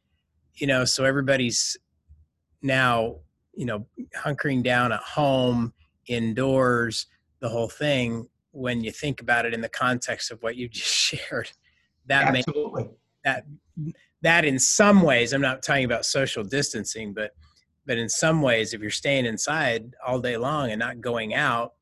[0.54, 1.76] you know, so everybody's
[2.62, 3.16] now,
[3.54, 5.72] you know, hunkering down at home,
[6.06, 7.06] indoors,
[7.40, 8.28] the whole thing.
[8.52, 11.50] When you think about it in the context of what you just shared,
[12.06, 12.84] that Absolutely.
[12.84, 12.90] may
[13.24, 13.44] that
[14.22, 17.32] that in some ways i'm not talking about social distancing but
[17.90, 21.72] but in some ways if you're staying inside all day long and not going out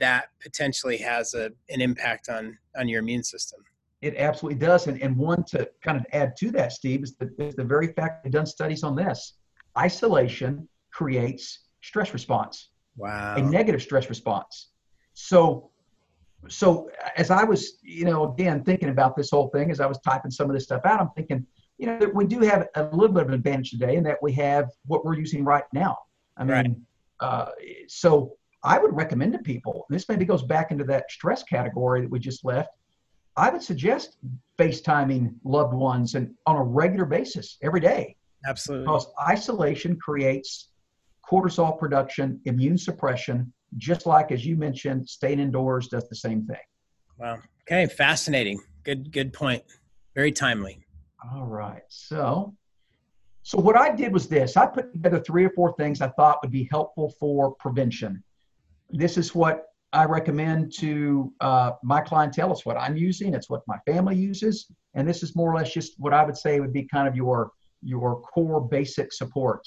[0.00, 3.60] that potentially has a, an impact on on your immune system.
[4.02, 7.32] It absolutely does and, and one to kind of add to that steve is the,
[7.38, 9.34] is the very fact they've done studies on this.
[9.78, 13.36] Isolation creates stress response wow.
[13.36, 14.70] a negative stress response.
[15.12, 15.70] So
[16.48, 19.98] so as i was you know again thinking about this whole thing as i was
[20.00, 21.46] typing some of this stuff out i'm thinking
[21.78, 24.32] you know, we do have a little bit of an advantage today in that we
[24.34, 25.98] have what we're using right now.
[26.36, 26.70] I mean, right.
[27.20, 27.50] uh,
[27.88, 32.10] so I would recommend to people, this maybe goes back into that stress category that
[32.10, 32.70] we just left.
[33.36, 34.16] I would suggest
[34.58, 38.16] FaceTiming loved ones and on a regular basis every day.
[38.46, 38.86] Absolutely.
[38.86, 40.68] Because isolation creates
[41.28, 46.56] cortisol production, immune suppression, just like as you mentioned, staying indoors does the same thing.
[47.18, 47.38] Wow.
[47.62, 48.60] Okay, fascinating.
[48.84, 49.64] Good good point.
[50.14, 50.83] Very timely.
[51.32, 51.82] All right.
[51.88, 52.54] So,
[53.42, 56.38] so what I did was this: I put together three or four things I thought
[56.42, 58.22] would be helpful for prevention.
[58.90, 62.52] This is what I recommend to uh, my clientele.
[62.52, 63.32] It's what I'm using.
[63.34, 64.66] It's what my family uses.
[64.94, 67.16] and this is more or less just what I would say would be kind of
[67.16, 69.66] your your core basic support.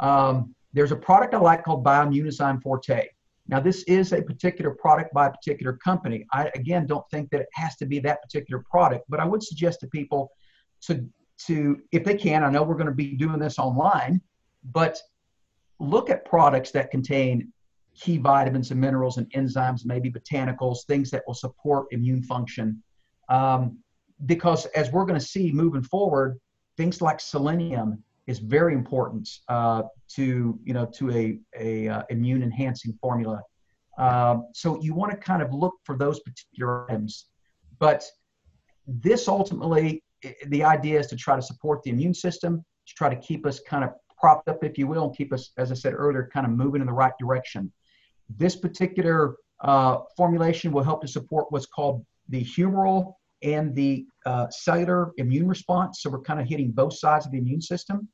[0.00, 3.06] Um, there's a product I like called Bioimmunozyme Forte.
[3.48, 6.26] Now, this is a particular product by a particular company.
[6.32, 9.42] I, again, don't think that it has to be that particular product, but I would
[9.42, 10.30] suggest to people
[10.86, 11.08] to,
[11.46, 14.20] to if they can, I know we're going to be doing this online,
[14.72, 14.98] but
[15.78, 17.52] look at products that contain
[17.94, 22.82] key vitamins and minerals and enzymes, maybe botanicals, things that will support immune function.
[23.28, 23.78] Um,
[24.26, 26.38] because as we're going to see moving forward,
[26.76, 32.42] things like selenium is very important uh, to you know to a, a uh, immune
[32.42, 33.42] enhancing formula.
[33.98, 37.26] Uh, so you want to kind of look for those particular items,
[37.78, 38.04] but
[38.86, 40.02] this ultimately
[40.46, 43.60] the idea is to try to support the immune system, to try to keep us
[43.60, 46.46] kind of propped up, if you will, and keep us, as I said earlier, kind
[46.46, 47.72] of moving in the right direction.
[48.36, 54.48] This particular uh, formulation will help to support what's called the humoral and the uh,
[54.50, 56.02] cellular immune response.
[56.02, 58.08] So we're kind of hitting both sides of the immune system.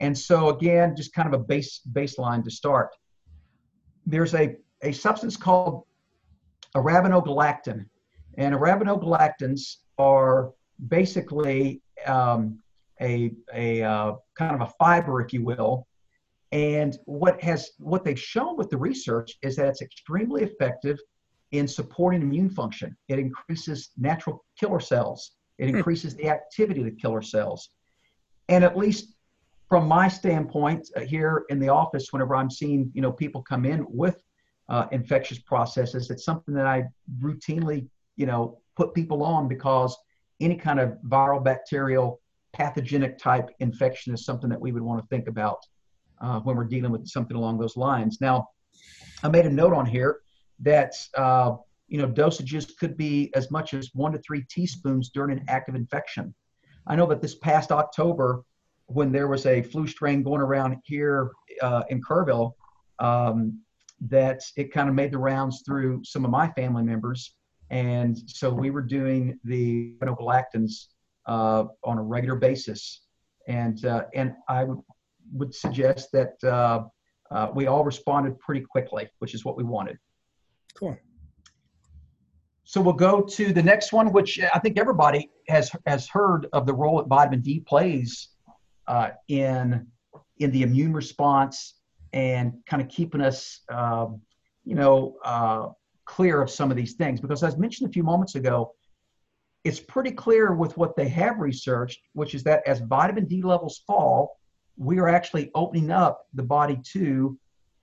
[0.00, 2.90] And so again, just kind of a base baseline to start.
[4.06, 5.82] There's a, a substance called
[6.76, 7.86] arabinogalactan.
[8.38, 10.52] And arabinogalactans are
[10.86, 12.58] basically um,
[13.00, 15.86] a, a uh, kind of a fiber, if you will.
[16.52, 20.98] And what has what they've shown with the research is that it's extremely effective
[21.52, 22.96] in supporting immune function.
[23.08, 25.32] It increases natural killer cells.
[25.58, 25.76] It hmm.
[25.76, 27.70] increases the activity of the killer cells.
[28.48, 29.14] And at least
[29.68, 33.64] from my standpoint uh, here in the office, whenever I'm seeing you know people come
[33.64, 34.22] in with
[34.68, 36.84] uh, infectious processes, it's something that I
[37.20, 39.96] routinely you know put people on because
[40.40, 42.20] any kind of viral, bacterial,
[42.52, 45.58] pathogenic type infection is something that we would want to think about
[46.20, 48.18] uh, when we're dealing with something along those lines.
[48.20, 48.48] Now,
[49.22, 50.20] I made a note on here
[50.60, 51.56] that uh,
[51.88, 55.74] you know dosages could be as much as one to three teaspoons during an active
[55.74, 56.34] infection.
[56.86, 58.42] I know that this past October,
[58.86, 62.52] when there was a flu strain going around here uh, in Kerrville,
[62.98, 63.60] um,
[64.00, 67.34] that it kind of made the rounds through some of my family members,
[67.70, 70.86] and so we were doing the phenolactans
[71.26, 73.02] uh, on a regular basis,
[73.46, 74.78] and uh, and I would
[75.32, 76.84] would suggest that uh,
[77.30, 79.98] uh, we all responded pretty quickly, which is what we wanted.
[80.74, 80.96] Cool.
[82.64, 86.66] So we'll go to the next one, which I think everybody has has heard of
[86.66, 88.28] the role that vitamin D plays
[88.86, 89.86] uh, in
[90.38, 91.74] in the immune response
[92.12, 94.06] and kind of keeping us, uh,
[94.64, 95.68] you know, uh,
[96.08, 97.20] clear of some of these things.
[97.20, 98.74] Because as mentioned a few moments ago,
[99.64, 103.82] it's pretty clear with what they have researched, which is that as vitamin D levels
[103.86, 104.38] fall,
[104.76, 107.38] we are actually opening up the body to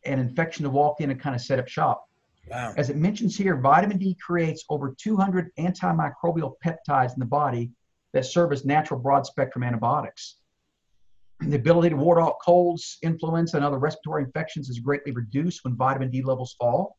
[0.06, 2.06] an infection to walk in and kind of set up shop.
[2.50, 2.74] Wow.
[2.78, 7.72] As it mentions here, vitamin D creates over 200 antimicrobial peptides in the body
[8.14, 10.38] that serve as natural broad spectrum antibiotics.
[11.42, 15.76] The ability to ward off colds, influenza, and other respiratory infections is greatly reduced when
[15.76, 16.98] vitamin D levels fall.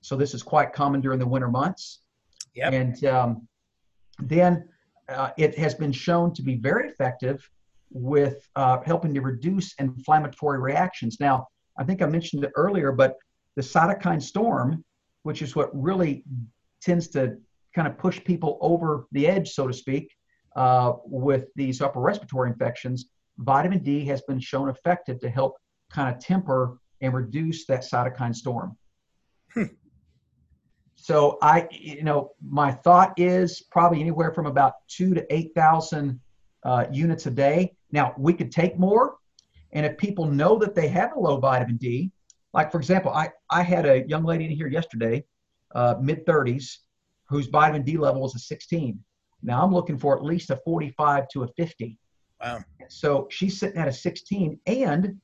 [0.00, 2.00] So, this is quite common during the winter months.
[2.54, 2.72] Yep.
[2.72, 3.48] And um,
[4.18, 4.68] then
[5.08, 7.48] uh, it has been shown to be very effective
[7.90, 11.18] with uh, helping to reduce inflammatory reactions.
[11.20, 11.46] Now,
[11.78, 13.16] I think I mentioned it earlier, but
[13.56, 14.84] the cytokine storm
[15.28, 16.24] which is what really
[16.80, 17.36] tends to
[17.74, 20.10] kind of push people over the edge, so to speak,
[20.56, 25.56] uh, with these upper respiratory infections, vitamin D has been shown effective to help
[25.90, 28.76] kind of temper and reduce that cytokine storm.
[29.52, 29.64] Hmm.
[31.00, 36.20] So I, you know, my thought is probably anywhere from about two to eight thousand
[36.64, 37.72] uh, units a day.
[37.92, 39.16] Now we could take more,
[39.72, 42.10] and if people know that they have a low vitamin D,
[42.52, 45.24] like for example, I, I had a young lady in here yesterday,
[45.74, 46.78] uh, mid 30s,
[47.28, 48.98] whose vitamin D level was a 16.
[49.44, 51.96] Now I'm looking for at least a 45 to a 50.
[52.42, 52.64] Wow.
[52.88, 55.16] So she's sitting at a 16 and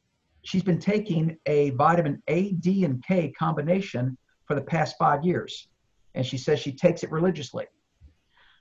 [0.42, 5.68] she's been taking a vitamin A, D, and K combination for the past five years.
[6.14, 7.66] And she says she takes it religiously.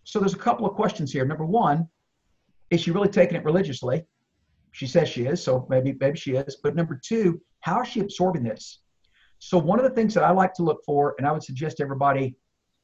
[0.03, 1.25] So there's a couple of questions here.
[1.25, 1.87] Number one,
[2.69, 4.03] is she really taking it religiously?
[4.71, 6.57] She says she is, so maybe maybe she is.
[6.63, 8.79] But number two, how is she absorbing this?
[9.39, 11.79] So one of the things that I like to look for, and I would suggest
[11.79, 12.35] everybody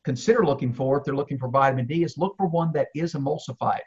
[0.04, 3.14] consider looking for if they're looking for vitamin D, is look for one that is
[3.14, 3.82] emulsified,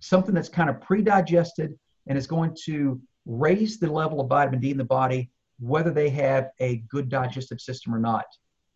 [0.00, 1.78] something that's kind of pre-digested
[2.08, 5.30] and is going to raise the level of vitamin D in the body,
[5.60, 8.26] whether they have a good digestive system or not.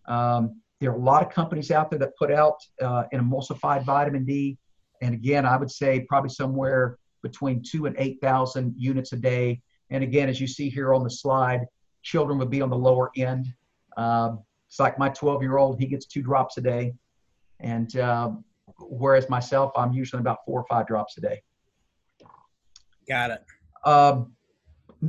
[0.06, 3.84] Um, there are a lot of companies out there that put out uh, an emulsified
[3.84, 4.58] vitamin D,
[5.02, 9.60] and again, I would say probably somewhere between two and eight thousand units a day
[9.90, 11.66] and again, as you see here on the slide,
[12.02, 13.46] children would be on the lower end.
[13.96, 16.94] Um, it's like my 12 year old, he gets two drops a day.
[17.60, 18.44] And, um,
[18.78, 21.42] whereas myself, I'm usually about four or five drops a day.
[23.08, 23.44] Got it.
[23.88, 24.32] Um,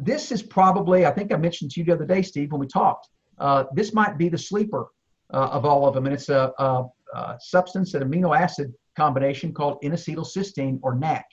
[0.04, 2.68] this is probably, I think I mentioned to you the other day, Steve, when we
[2.68, 3.10] talked.
[3.38, 4.88] Uh, this might be the sleeper
[5.34, 9.54] uh, of all of them, and it's a, a, a, substance, an amino acid combination
[9.54, 11.26] called N-acetylcysteine or NAC.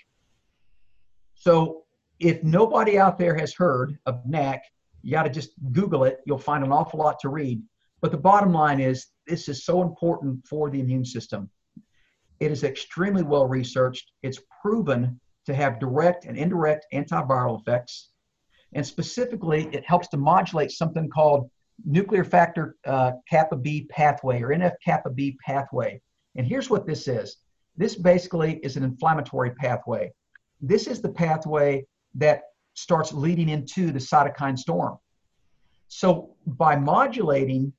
[1.34, 1.82] So,
[2.20, 4.62] if nobody out there has heard of NAC,
[5.02, 6.20] you got to just Google it.
[6.24, 7.60] You'll find an awful lot to read.
[8.00, 11.50] But the bottom line is, this is so important for the immune system.
[12.38, 14.12] It is extremely well researched.
[14.22, 18.11] It's proven to have direct and indirect antiviral effects.
[18.74, 21.50] And specifically, it helps to modulate something called
[21.84, 26.00] nuclear factor uh, kappa B pathway or NF kappa B pathway.
[26.36, 27.36] And here's what this is
[27.76, 30.12] this basically is an inflammatory pathway.
[30.60, 32.42] This is the pathway that
[32.74, 34.98] starts leading into the cytokine storm.
[35.88, 37.72] So by modulating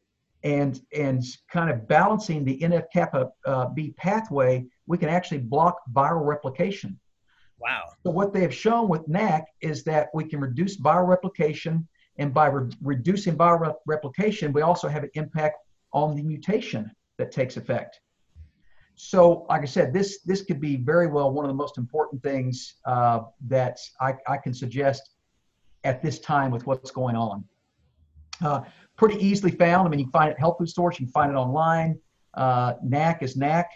[0.43, 5.77] and and kind of balancing the NF kappa uh, B pathway, we can actually block
[5.93, 6.99] viral replication.
[7.63, 7.93] Wow.
[8.03, 11.87] So what they have shown with NAC is that we can reduce viral replication,
[12.17, 15.57] and by re- reducing viral replication, we also have an impact
[15.93, 18.01] on the mutation that takes effect.
[18.95, 22.21] So, like I said, this this could be very well one of the most important
[22.21, 25.01] things uh, that I, I can suggest
[25.83, 27.43] at this time with what's going on.
[28.41, 28.61] Uh,
[28.97, 29.87] pretty easily found.
[29.87, 30.99] I mean, you can find it at health food stores.
[30.99, 31.97] You can find it online.
[32.33, 33.67] Uh, NAC is NAC.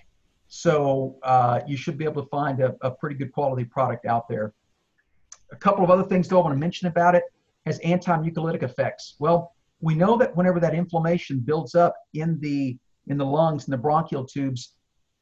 [0.49, 4.29] So uh, you should be able to find a, a, pretty good quality product out
[4.29, 4.53] there.
[5.51, 7.23] A couple of other things though I want to mention about it
[7.65, 9.15] has anti-mucolytic effects.
[9.19, 12.77] Well, we know that whenever that inflammation builds up in the
[13.07, 14.73] in the lungs and the bronchial tubes,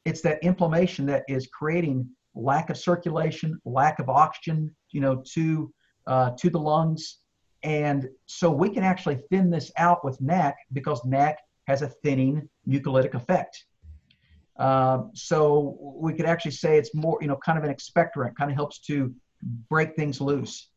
[0.04, 5.72] it's that inflammation that is creating lack of circulation, lack of oxygen, you know, to
[6.06, 7.18] uh, to the lungs,
[7.62, 12.48] and so we can actually thin this out with NAC because NAC has a thinning
[12.68, 13.64] mucolytic effect.
[14.58, 18.50] Um, so we could actually say it's more, you know, kind of an expectorant, kind
[18.50, 19.14] of helps to
[19.68, 20.68] break things loose.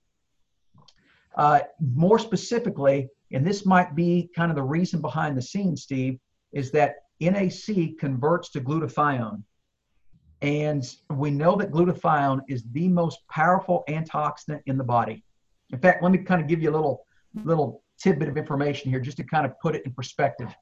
[1.36, 6.20] Uh, more specifically, and this might be kind of the reason behind the scenes, Steve,
[6.52, 9.44] is that NAC converts to glutathione.
[10.42, 15.24] And we know that glutathione is the most powerful antioxidant in the body.
[15.72, 17.06] In fact, let me kind of give you a little
[17.44, 20.54] little tidbit of information here just to kind of put it in perspective.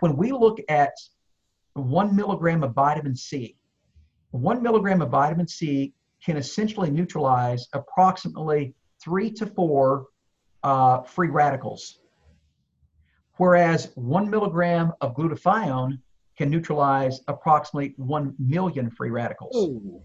[0.00, 0.92] When we look at
[1.74, 3.56] one milligram of vitamin C.
[4.32, 5.94] One milligram of vitamin C
[6.24, 10.06] can essentially neutralize approximately three to four
[10.62, 12.00] uh, free radicals.
[13.38, 15.98] Whereas one milligram of glutathione
[16.36, 19.56] can neutralize approximately one million free radicals.
[19.56, 20.02] Ooh.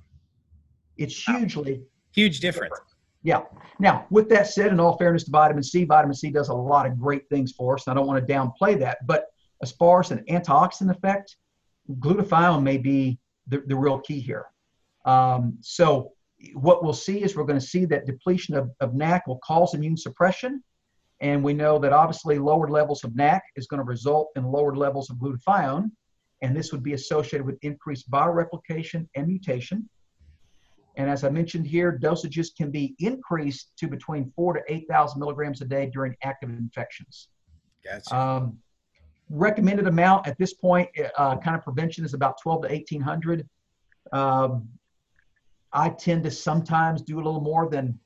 [0.98, 2.72] It's hugely huge difference.
[2.72, 2.96] Different.
[3.24, 3.42] Yeah.
[3.80, 6.86] Now, with that said, in all fairness to vitamin C, vitamin C does a lot
[6.86, 7.88] of great things for us.
[7.88, 9.06] And I don't want to downplay that.
[9.06, 9.26] But
[9.62, 11.36] as far as an antioxidant effect,
[11.92, 14.46] glutathione may be the, the real key here.
[15.06, 16.14] Um, so
[16.54, 19.74] what we'll see is we're going to see that depletion of, of NAC will cause
[19.74, 20.64] immune suppression.
[21.22, 24.76] And we know that obviously lower levels of NAC is going to result in lower
[24.76, 25.92] levels of glutathione.
[26.42, 29.90] And this would be associated with increased viral replication and mutation.
[30.98, 35.62] And as I mentioned here, dosages can be increased to between four to 8,000 milligrams
[35.62, 37.30] a day during active infections.
[37.84, 38.16] Gotcha.
[38.16, 38.58] Um,
[39.30, 43.48] recommended amount at this point, uh, kind of prevention is about 12 to 1800.
[44.12, 44.68] Um,
[45.74, 48.00] I tend to sometimes do a little more than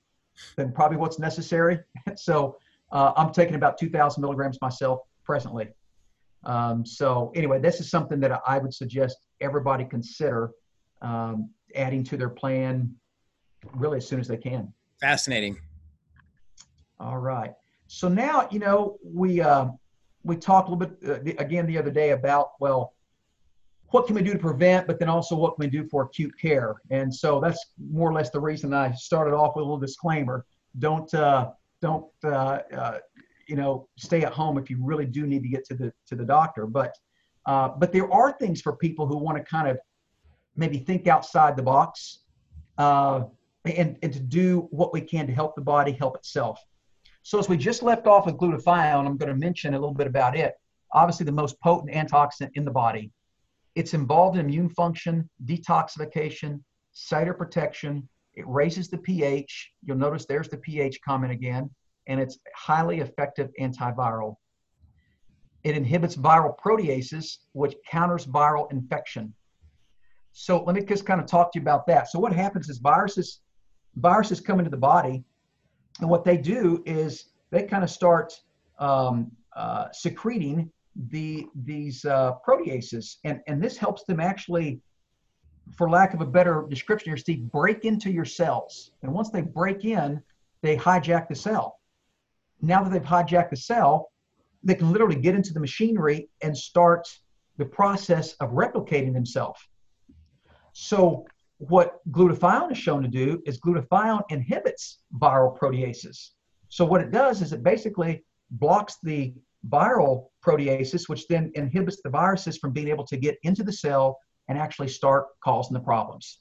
[0.56, 1.80] than probably what's necessary.
[2.16, 2.58] so
[2.92, 5.68] uh, I'm taking about 2,000 milligrams myself presently.
[6.46, 10.52] Um, so anyway, this is something that I would suggest everybody consider
[11.02, 12.96] um, adding to their plan
[13.74, 14.74] really as soon as they can.
[15.02, 15.58] Fascinating.
[17.00, 17.54] All right.
[17.88, 19.68] So now, you know, we, uh,
[20.30, 22.94] we talked a little bit uh, the, again the other day about well
[23.92, 26.34] what can we do to prevent but then also what can we do for acute
[26.40, 26.76] care?
[26.92, 30.46] And so that's more or less the reason i started off with a little disclaimer.
[30.78, 31.52] Don't uh,
[31.82, 33.00] don't uh, uh,
[33.48, 36.16] you know stay at home if you really do need to get to the to
[36.16, 36.68] the doctor.
[36.68, 36.96] But
[37.46, 39.80] uh, but there are things for people who want to kind of
[40.56, 42.20] maybe think outside the box
[42.78, 43.24] uh,
[43.66, 46.64] and, and to do what we can to help the body help itself
[47.30, 50.08] so as we just left off with glutathione, I'm going to mention a little bit
[50.08, 50.56] about it.
[50.94, 53.12] Obviously, the most potent antioxidant in the body.
[53.76, 56.60] It's involved in immune function, detoxification,
[56.96, 58.02] cytoprotection.
[58.34, 59.74] It raises the pH.
[59.84, 61.70] You'll notice there's the pH comment again,
[62.08, 64.38] and it's highly effective antiviral.
[65.64, 69.36] It inhibits viral proteases, which counters viral infection.
[70.32, 72.10] So let me just kind of talk to you about that.
[72.10, 73.42] So what happens is viruses
[73.98, 75.24] viruses come into the body
[76.00, 78.34] and what they do is they kind of start
[78.80, 80.72] um, uh, secreting
[81.10, 84.82] the these uh, proteases, and and this helps them actually
[85.76, 88.92] for lack of a better description here, Steve, break into your cells.
[89.04, 90.22] And once they break in,
[90.62, 91.80] they hijack the cell.
[92.62, 94.12] Now that they've hijacked the cell,
[94.64, 97.08] they can literally get into the machinery and start
[97.58, 99.60] the process of replicating themselves.
[100.74, 101.26] So,
[101.60, 106.32] what glutathione is shown to do is glutathione inhibits viral proteases.
[106.70, 109.34] So, what it does is it basically blocks the
[109.68, 114.18] viral proteases, which then inhibits the viruses from being able to get into the cell
[114.48, 116.40] and actually start causing the problems.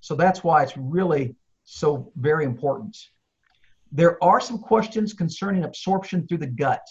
[0.00, 2.96] So that's why it's really so very important.
[3.92, 6.84] There are some questions concerning absorption through the gut.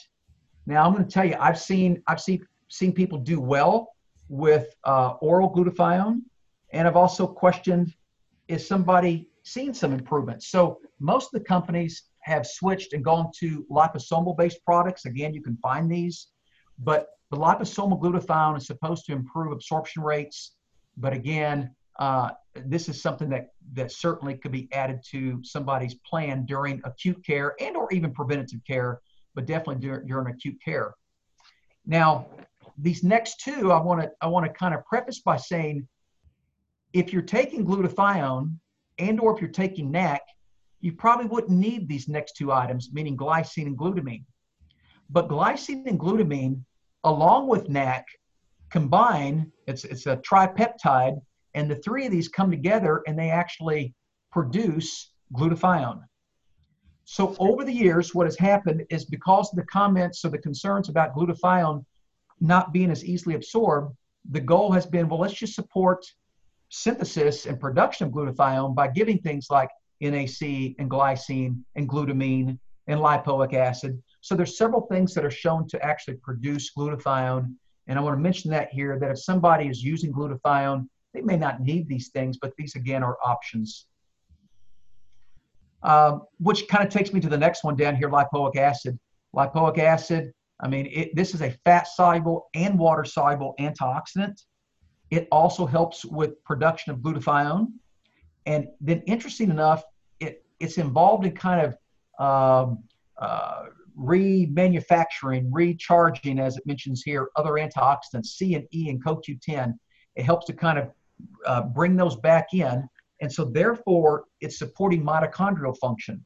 [0.66, 3.96] Now I'm going to tell you, I've seen I've seen seen people do well
[4.30, 6.22] with uh, oral glutathione,
[6.74, 7.94] and I've also questioned
[8.48, 10.50] is somebody seeing some improvements.
[10.50, 15.06] So most of the companies have switched and gone to liposomal based products.
[15.06, 16.28] Again, you can find these,
[16.80, 20.56] but the liposomal glutathione is supposed to improve absorption rates.
[20.98, 26.46] But again, uh, this is something that, that certainly could be added to somebody's plan
[26.46, 29.02] during acute care and or even preventative care,
[29.34, 30.94] but definitely during, during acute care.
[31.86, 32.28] Now,
[32.78, 35.88] these next two, I want to I want to kind of preface by saying,
[36.94, 38.56] if you're taking glutathione
[39.00, 40.22] and or if you're taking NAC,
[40.80, 44.24] you probably wouldn't need these next two items, meaning glycine and glutamine.
[45.10, 46.62] But glycine and glutamine,
[47.04, 48.06] along with NAC,
[48.70, 51.22] combine, it's, it's a tripeptide,
[51.54, 53.94] and the three of these come together and they actually
[54.32, 56.04] produce glutathione.
[57.04, 60.88] So over the years, what has happened is because of the comments or the concerns
[60.88, 61.84] about glutathione
[62.40, 63.96] not being as easily absorbed,
[64.30, 66.06] the goal has been, well, let's just support
[66.72, 69.70] synthesis and production of glutathione by giving things like
[70.02, 70.42] NAC
[70.80, 72.58] and glycine and glutamine
[72.88, 74.02] and lipoic acid.
[74.22, 77.54] So there's several things that are shown to actually produce glutathione.
[77.88, 81.36] And I want to mention that here that if somebody is using glutathione, they may
[81.36, 83.88] not need these things, but these again are options.
[85.84, 88.98] Uh, which kind of takes me to the next one down here, lipoic acid.
[89.36, 94.42] Lipoic acid, I mean, it, this is a fat soluble and water soluble antioxidant.
[95.12, 97.68] It also helps with production of glutathione.
[98.46, 99.84] And then, interesting enough,
[100.22, 101.78] it, it's involved in kind of
[102.18, 102.84] um,
[103.18, 103.66] uh,
[104.00, 109.74] remanufacturing, recharging, as it mentions here, other antioxidants, C and E and CoQ10.
[110.16, 110.92] It helps to kind of
[111.46, 112.88] uh, bring those back in.
[113.20, 116.26] And so, therefore, it's supporting mitochondrial function.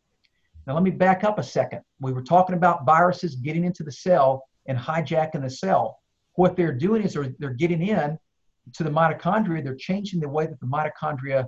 [0.67, 1.81] Now, let me back up a second.
[1.99, 5.99] We were talking about viruses getting into the cell and hijacking the cell.
[6.36, 8.17] What they're doing is they're, they're getting in
[8.74, 11.47] to the mitochondria, they're changing the way that the mitochondria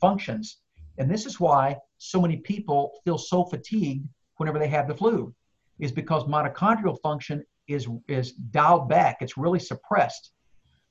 [0.00, 0.58] functions.
[0.98, 5.34] And this is why so many people feel so fatigued whenever they have the flu,
[5.78, 10.32] is because mitochondrial function is, is dialed back, it's really suppressed.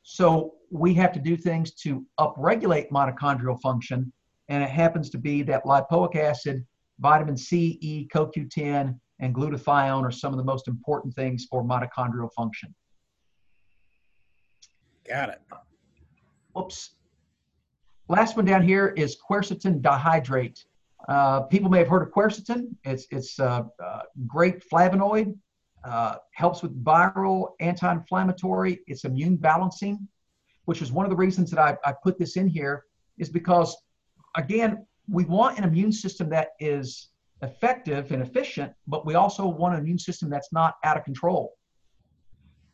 [0.03, 4.11] So we have to do things to upregulate mitochondrial function,
[4.49, 6.65] and it happens to be that lipoic acid,
[6.99, 12.31] vitamin C, E, CoQ10, and glutathione are some of the most important things for mitochondrial
[12.33, 12.73] function.
[15.07, 15.41] Got it.
[16.53, 16.91] Whoops.
[18.07, 20.63] Last one down here is quercetin dihydrate.
[21.07, 22.75] Uh, people may have heard of quercetin.
[22.83, 25.35] It's it's a, uh, uh, great flavonoid.
[25.83, 28.79] Uh, helps with viral, anti-inflammatory.
[28.87, 30.07] It's immune balancing,
[30.65, 32.85] which is one of the reasons that I, I put this in here.
[33.17, 33.75] Is because
[34.35, 37.09] again, we want an immune system that is
[37.43, 41.53] effective and efficient, but we also want an immune system that's not out of control.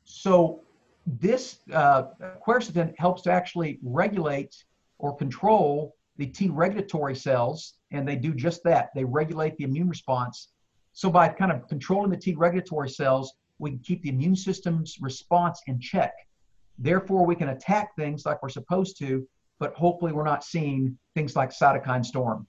[0.05, 0.61] So
[1.05, 2.03] this uh,
[2.45, 4.63] quercetin helps to actually regulate
[4.99, 8.89] or control the T regulatory cells, and they do just that.
[8.93, 10.49] They regulate the immune response.
[10.93, 14.97] So by kind of controlling the T regulatory cells, we can keep the immune system's
[15.01, 16.13] response in check.
[16.77, 19.27] Therefore, we can attack things like we're supposed to,
[19.59, 22.47] but hopefully we're not seeing things like cytokine storm.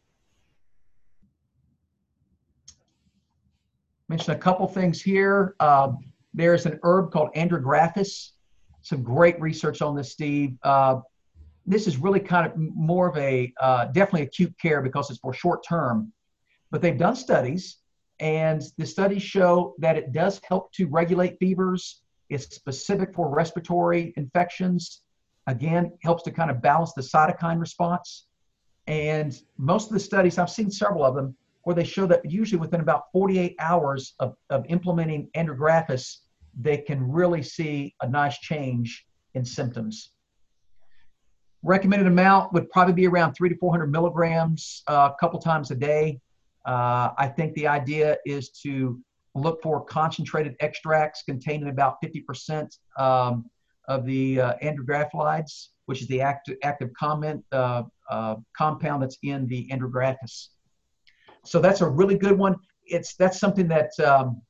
[4.09, 5.55] Mention a couple things here.
[5.61, 5.93] Uh,
[6.35, 8.33] there's an herb called andrographis.
[8.83, 10.57] Some great research on this, Steve.
[10.63, 11.01] Uh,
[11.67, 15.33] this is really kind of more of a uh, definitely acute care because it's for
[15.33, 16.13] short term.
[16.71, 17.79] But they've done studies,
[18.19, 22.03] and the studies show that it does help to regulate fevers.
[22.31, 25.03] It's specific for respiratory infections.
[25.47, 28.27] Again, helps to kind of balance the cytokine response.
[28.87, 32.61] And most of the studies, I've seen several of them, where they show that usually
[32.61, 36.19] within about 48 hours of, of implementing andrographis,
[36.59, 40.13] they can really see a nice change in symptoms.
[41.63, 45.77] Recommended amount would probably be around three to 400 milligrams uh, a couple times a
[45.77, 46.21] day.
[46.67, 49.01] Uh, I think the idea is to
[49.35, 53.47] look for concentrated extracts containing about 50% um,
[53.89, 55.69] of the uh, andrographolides.
[55.87, 60.49] which is the active, active comment, uh, uh, compound that's in the andrographis.
[61.45, 62.57] So that's a really good one.
[62.85, 64.43] It's that's something that um,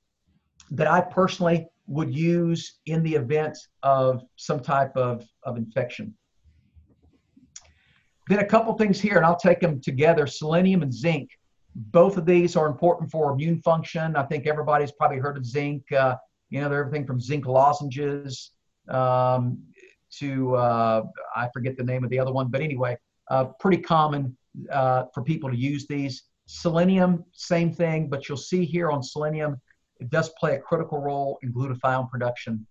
[0.73, 6.15] that I personally would use in the event of some type of, of infection.
[8.29, 10.27] Then a couple things here, and I'll take them together.
[10.27, 11.31] Selenium and zinc.
[11.75, 14.15] Both of these are important for immune function.
[14.15, 15.91] I think everybody's probably heard of zinc.
[15.91, 16.17] Uh,
[16.51, 18.53] you know, they're everything from zinc lozenges
[18.89, 19.59] um,
[20.19, 21.03] to uh,
[21.35, 22.97] I forget the name of the other one, but anyway,
[23.31, 24.37] uh, pretty common
[24.71, 26.25] uh, for people to use these.
[26.47, 29.59] Selenium, same thing, but you'll see here on selenium,
[30.03, 32.67] it does play a critical role in glutathione production.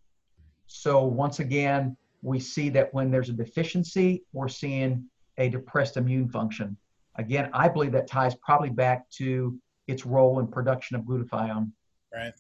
[0.68, 5.06] So once again, we see that when there's a deficiency, we're seeing
[5.38, 6.76] a depressed immune function.
[7.16, 9.58] Again, I believe that ties probably back to
[9.88, 11.72] its role in production of glutathione.
[12.14, 12.34] Right.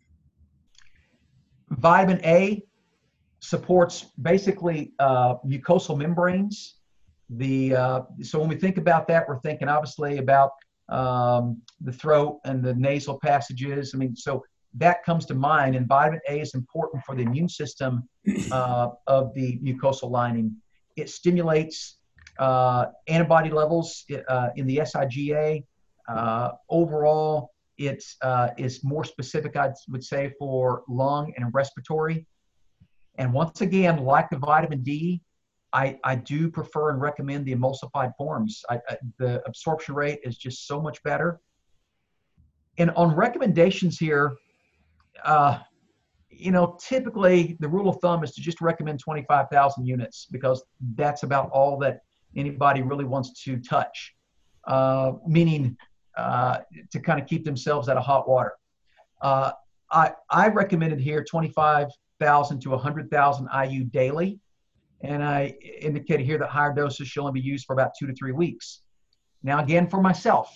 [1.69, 2.61] Vitamin A
[3.39, 6.79] supports basically uh, mucosal membranes.
[7.29, 10.51] The uh, so when we think about that, we're thinking obviously about
[10.89, 13.93] um, the throat and the nasal passages.
[13.95, 14.43] I mean, so
[14.75, 18.07] that comes to mind, and vitamin A is important for the immune system
[18.51, 20.55] uh, of the mucosal lining.
[20.95, 21.97] It stimulates
[22.39, 25.63] uh, antibody levels uh, in the SIGA.
[26.07, 32.25] Uh, overall, it uh, is more specific, I would say, for lung and respiratory.
[33.17, 35.21] And once again, like the vitamin D,
[35.73, 38.61] I, I do prefer and recommend the emulsified forms.
[38.69, 41.39] I, I, the absorption rate is just so much better.
[42.77, 44.35] And on recommendations here,
[45.25, 45.59] uh,
[46.29, 50.63] you know, typically the rule of thumb is to just recommend 25,000 units because
[50.95, 52.01] that's about all that
[52.35, 54.15] anybody really wants to touch,
[54.67, 55.77] uh, meaning
[56.17, 56.59] uh,
[56.91, 58.53] to kind of keep themselves out of hot water.
[59.21, 59.51] Uh,
[59.91, 64.39] I, I recommended here 25,000 to 100,000 IU daily.
[65.03, 68.13] And I indicated here that higher doses should only be used for about two to
[68.13, 68.81] three weeks.
[69.43, 70.55] Now, again, for myself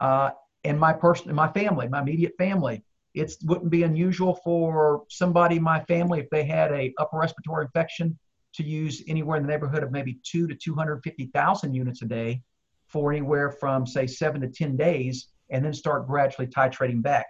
[0.00, 0.30] uh,
[0.64, 2.82] and my person, my family, my immediate family,
[3.14, 7.66] it wouldn't be unusual for somebody in my family if they had a upper respiratory
[7.66, 8.18] infection
[8.54, 12.42] to use anywhere in the neighborhood of maybe two to 250,000 units a day
[12.86, 17.26] for anywhere from say seven to 10 days and then start gradually titrating back.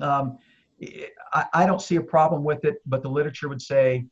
[0.00, 0.38] Um,
[1.32, 4.06] I, I don't see a problem with it, but the literature would say,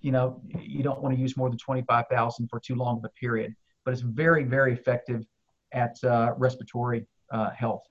[0.00, 3.10] you know, you don't want to use more than 25,000 for too long of a
[3.10, 3.54] period,
[3.84, 5.24] but it's very, very effective
[5.72, 7.82] at uh, respiratory uh, health.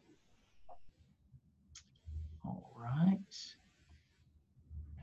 [2.97, 3.19] Right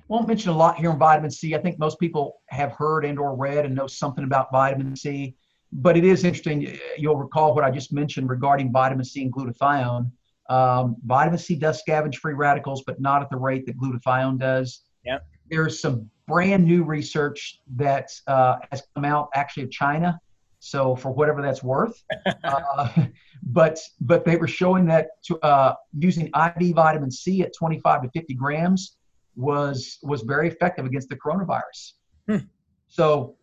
[0.08, 1.54] won't mention a lot here on vitamin C.
[1.54, 5.34] I think most people have heard and or read and know something about vitamin C,
[5.72, 6.78] but it is interesting.
[6.96, 10.10] You'll recall what I just mentioned regarding vitamin C and glutathione.
[10.48, 14.82] Um, vitamin C does scavenge free radicals, but not at the rate that glutathione does.
[15.04, 15.18] Yeah.
[15.50, 20.20] There's some brand new research that uh, has come out actually of China.
[20.58, 22.02] So for whatever that's worth,
[22.44, 22.88] uh,
[23.42, 28.10] but but they were showing that to, uh, using IV vitamin C at 25 to
[28.10, 28.96] 50 grams
[29.36, 31.92] was was very effective against the coronavirus.
[32.28, 32.46] Hmm.
[32.88, 33.36] So,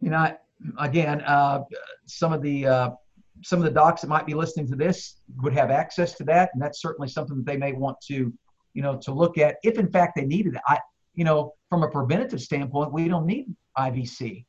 [0.00, 0.36] you know,
[0.78, 1.62] again, uh,
[2.06, 2.90] some of the uh,
[3.42, 6.50] some of the docs that might be listening to this would have access to that,
[6.52, 8.32] and that's certainly something that they may want to,
[8.74, 10.60] you know, to look at if in fact they needed it.
[10.66, 10.78] I,
[11.14, 13.46] you know, from a preventative standpoint, we don't need
[13.78, 14.44] IVC,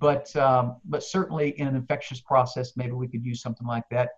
[0.00, 4.10] but um, but certainly in an infectious process, maybe we could use something like that.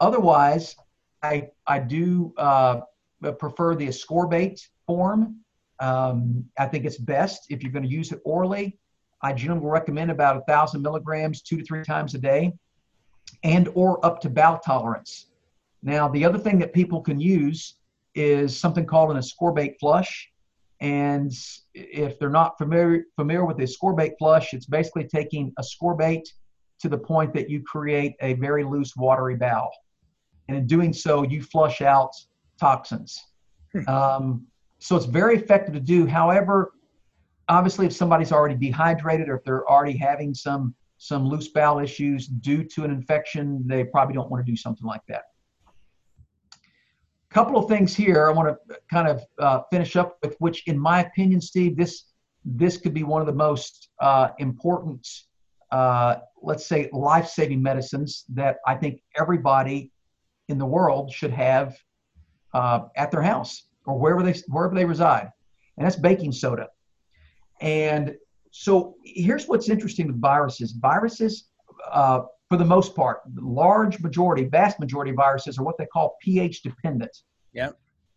[0.00, 0.76] Otherwise,
[1.22, 2.80] I I do uh,
[3.38, 5.40] prefer the ascorbate form
[5.80, 8.78] um, I think it's best if you're going to use it orally.
[9.22, 12.52] I generally recommend about a thousand milligrams two to three times a day,
[13.42, 15.26] and or up to bowel tolerance.
[15.82, 17.76] Now, the other thing that people can use
[18.14, 20.30] is something called an ascorbate flush.
[20.80, 21.32] And
[21.74, 26.28] if they're not familiar familiar with the ascorbate flush, it's basically taking ascorbate
[26.80, 29.70] to the point that you create a very loose watery bowel.
[30.46, 32.12] And in doing so, you flush out
[32.60, 33.18] toxins.
[33.72, 33.88] Hmm.
[33.88, 34.46] Um,
[34.78, 36.06] so it's very effective to do.
[36.06, 36.72] However,
[37.48, 42.26] obviously, if somebody's already dehydrated or if they're already having some some loose bowel issues
[42.26, 45.24] due to an infection, they probably don't want to do something like that.
[47.30, 50.78] Couple of things here I want to kind of uh, finish up with, which, in
[50.78, 52.04] my opinion, Steve, this
[52.44, 55.06] this could be one of the most uh, important,
[55.70, 59.92] uh, let's say, life-saving medicines that I think everybody
[60.48, 61.76] in the world should have
[62.54, 65.30] uh, at their house or wherever they wherever they reside,
[65.76, 66.68] and that's baking soda.
[67.60, 68.14] And
[68.52, 70.72] so here's what's interesting with viruses.
[70.72, 71.50] Viruses,
[71.92, 75.86] uh, for the most part, the large majority, vast majority of viruses are what they
[75.86, 77.14] call pH dependent.
[77.52, 77.70] Yeah.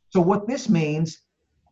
[0.10, 1.22] So what this means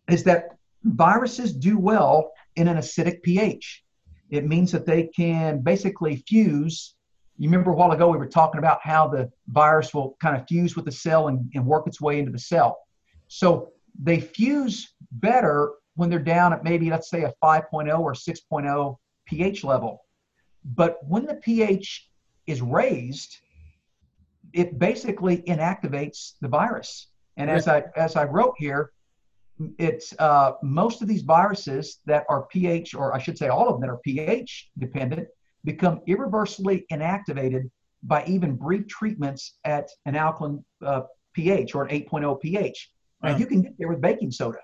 [0.10, 3.84] is that viruses do well in an acidic pH.
[4.30, 6.96] It means that they can basically fuse.
[7.38, 10.48] You remember a while ago we were talking about how the virus will kind of
[10.48, 12.78] fuse with the cell and, and work its way into the cell.
[13.28, 13.70] So
[14.02, 19.64] they fuse better when they're down at maybe, let's say, a 5.0 or 6.0 pH
[19.64, 20.02] level.
[20.64, 22.09] But when the pH
[22.50, 23.38] is raised,
[24.54, 27.08] it basically inactivates the virus.
[27.38, 28.92] And as I as I wrote here,
[29.78, 33.76] it's uh, most of these viruses that are pH, or I should say all of
[33.76, 35.28] them that are pH dependent,
[35.64, 37.70] become irreversibly inactivated
[38.04, 41.02] by even brief treatments at an alkaline uh,
[41.34, 42.92] pH or an 8.0 pH.
[43.22, 44.60] And you can get there with baking soda.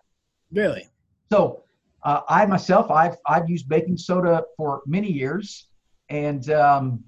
[0.52, 0.88] Really?
[1.32, 1.64] So
[2.04, 5.68] uh, I myself, I've I've used baking soda for many years,
[6.10, 7.04] and um,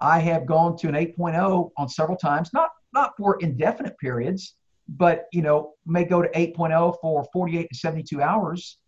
[0.00, 4.54] I have gone to an 8.0 on several times, not not for indefinite periods,
[4.88, 8.78] but you know may go to 8.0 for 48 to 72 hours.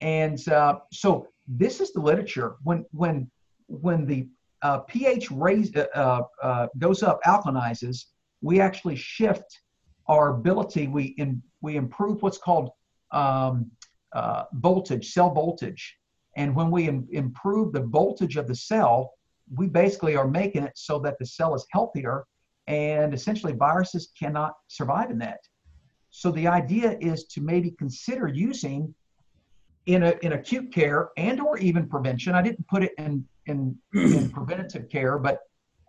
[0.00, 2.56] And uh, so this is the literature.
[2.62, 3.30] When when
[3.66, 4.28] when the
[4.62, 8.04] uh, ph raise, uh, uh, uh, goes up alkalinizes
[8.42, 9.60] we actually shift
[10.08, 10.88] our ability.
[10.88, 12.70] We in, we improve what's called
[13.12, 13.70] um,
[14.12, 15.96] uh, voltage cell voltage.
[16.36, 19.12] And when we Im- improve the voltage of the cell
[19.54, 22.24] we basically are making it so that the cell is healthier
[22.66, 25.40] and essentially viruses cannot survive in that.
[26.10, 28.94] So the idea is to maybe consider using
[29.86, 32.34] in a in acute care and or even prevention.
[32.34, 35.40] I didn't put it in in, in preventative care, but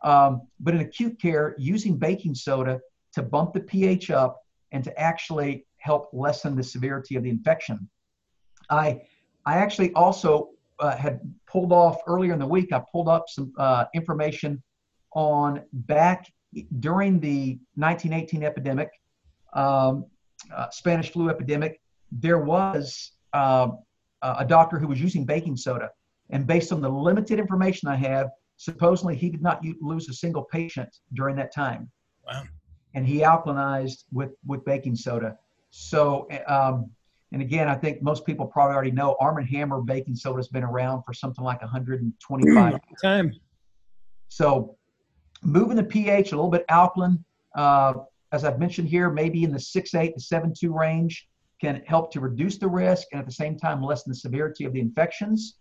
[0.03, 2.79] um, but in acute care, using baking soda
[3.13, 4.41] to bump the pH up
[4.71, 7.89] and to actually help lessen the severity of the infection.
[8.69, 9.01] I
[9.45, 10.49] I actually also
[10.83, 12.73] uh, had pulled off earlier in the week.
[12.73, 14.61] I pulled up some uh, information
[15.13, 16.27] on back
[16.79, 18.89] during the 1918 epidemic,
[19.53, 20.05] um,
[20.53, 21.79] uh, Spanish flu epidemic,
[22.11, 23.69] there was uh,
[24.21, 25.89] a doctor who was using baking soda.
[26.29, 30.43] And based on the limited information I have, supposedly he did not lose a single
[30.43, 31.89] patient during that time.
[32.27, 32.43] Wow.
[32.93, 35.37] And he alkalinized with, with baking soda.
[35.71, 36.91] So, um,
[37.33, 40.47] and again, I think most people probably already know Arm & Hammer baking soda has
[40.47, 43.33] been around for something like 125 time.
[44.29, 44.77] So
[45.41, 47.25] moving the pH a little bit alkaline,
[47.55, 47.95] uh,
[48.31, 51.27] as I've mentioned here, maybe in the 6.8 to 7.2 range
[51.59, 54.73] can help to reduce the risk and at the same time lessen the severity of
[54.73, 55.57] the infections.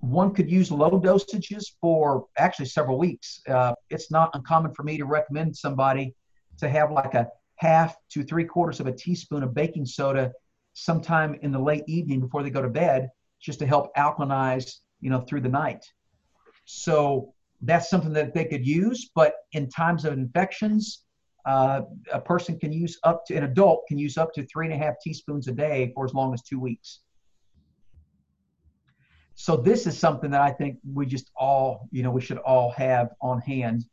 [0.00, 3.42] One could use low dosages for actually several weeks.
[3.48, 6.16] Uh, it's not uncommon for me to recommend somebody
[6.58, 10.32] to have like a half to three quarters of a teaspoon of baking soda
[10.76, 13.08] sometime in the late evening before they go to bed,
[13.40, 15.82] just to help alkalinize, you know, through the night.
[16.66, 19.10] So that's something that they could use.
[19.14, 21.04] But in times of infections,
[21.46, 24.74] uh, a person can use up to an adult can use up to three and
[24.74, 27.00] a half teaspoons a day for as long as two weeks.
[29.34, 32.70] So this is something that I think we just all, you know, we should all
[32.72, 33.84] have on hand,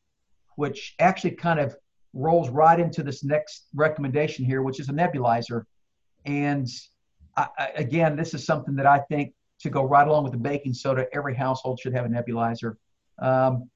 [0.58, 1.78] which actually kind of
[2.14, 5.64] rolls right into this next recommendation here, which is a nebulizer.
[6.26, 6.68] And
[7.36, 10.40] I, I, again, this is something that I think to go right along with the
[10.40, 12.76] baking soda, every household should have a nebulizer.
[13.20, 13.70] Um,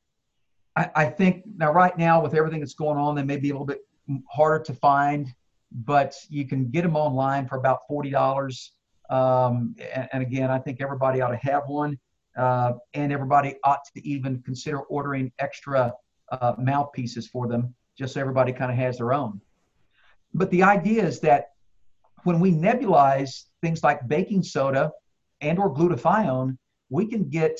[0.75, 3.53] I, I, think now, right now, with everything that's going on, they may be a
[3.53, 3.81] little bit
[4.29, 5.33] harder to find,
[5.71, 8.73] but you can get them online for about forty dollars.
[9.09, 11.97] Um, and, and, again, I think everybody ought to have one,
[12.37, 15.93] uh, and everybody ought to even consider ordering extra
[16.31, 19.39] uh, mouthpieces for them, just so everybody kind of has their own.
[20.33, 21.51] But the idea is that
[22.27, 24.91] when we nebulize things like baking soda
[25.39, 26.57] and or glutathione,
[26.89, 27.57] we can get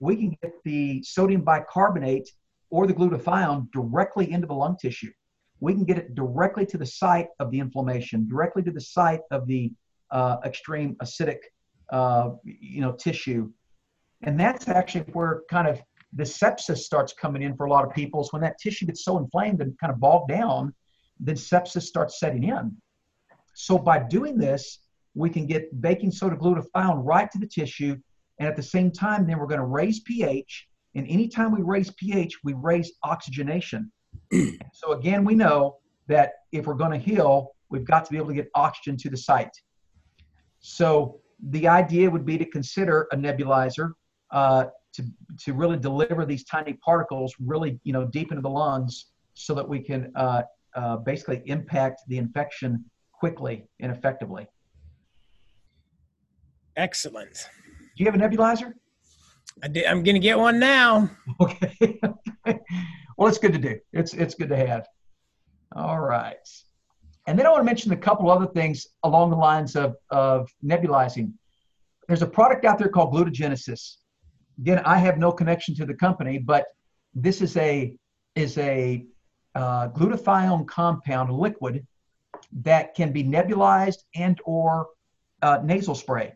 [0.00, 2.30] we can get the sodium bicarbonate
[2.70, 5.12] or the glutathione directly into the lung tissue.
[5.60, 9.20] We can get it directly to the site of the inflammation, directly to the site
[9.30, 9.72] of the
[10.10, 11.40] uh, extreme acidic,
[11.92, 13.50] uh, you know, tissue,
[14.22, 15.82] and that's actually where kind of
[16.14, 18.22] the sepsis starts coming in for a lot of people.
[18.22, 20.72] Is when that tissue gets so inflamed and kind of bogged down,
[21.20, 22.74] then sepsis starts setting in.
[23.60, 24.78] So by doing this,
[25.16, 27.96] we can get baking soda glutathione right to the tissue
[28.38, 30.68] and at the same time, then we're going to raise pH.
[30.94, 33.90] And anytime we raise pH, we raise oxygenation.
[34.72, 38.28] so again, we know that if we're going to heal, we've got to be able
[38.28, 39.50] to get oxygen to the site.
[40.60, 41.18] So
[41.50, 43.90] the idea would be to consider a nebulizer
[44.30, 45.04] uh, to,
[45.40, 49.68] to really deliver these tiny particles really you know deep into the lungs so that
[49.68, 50.42] we can uh,
[50.74, 52.84] uh, basically impact the infection
[53.18, 54.46] quickly and effectively.
[56.76, 57.48] Excellent.
[57.96, 58.72] Do you have a nebulizer?
[59.62, 61.10] I did, I'm going to get one now.
[61.40, 62.00] Okay.
[63.16, 63.76] well, it's good to do.
[63.92, 64.86] It's it's good to have.
[65.74, 66.36] All right.
[67.26, 70.48] And then I want to mention a couple other things along the lines of, of
[70.64, 71.32] nebulizing.
[72.06, 73.96] There's a product out there called Glutagenesis.
[74.58, 76.64] again, I have no connection to the company, but
[77.14, 77.94] this is a
[78.34, 79.04] is a
[79.54, 81.86] uh, glutathione compound, liquid
[82.62, 84.88] that can be nebulized and or
[85.42, 86.34] uh, nasal spray.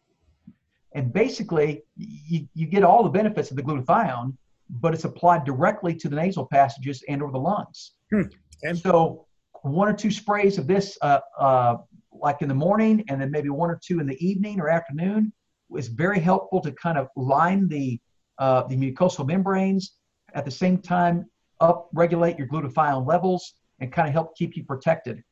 [0.95, 4.37] And basically, you, you get all the benefits of the glutathione,
[4.69, 7.93] but it's applied directly to the nasal passages and or the lungs.
[8.11, 8.23] Hmm.
[8.65, 8.79] Okay.
[8.79, 9.27] So
[9.63, 11.77] one or two sprays of this, uh, uh,
[12.13, 15.33] like in the morning, and then maybe one or two in the evening or afternoon,
[15.77, 17.99] is very helpful to kind of line the
[18.39, 19.97] uh, the mucosal membranes.
[20.35, 21.27] At the same time,
[21.61, 25.23] up regulate your glutathione levels and kind of help keep you protected.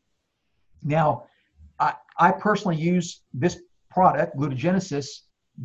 [0.82, 1.24] Now,
[1.78, 3.60] I, I personally use this
[3.90, 5.06] product, Glutagenesis,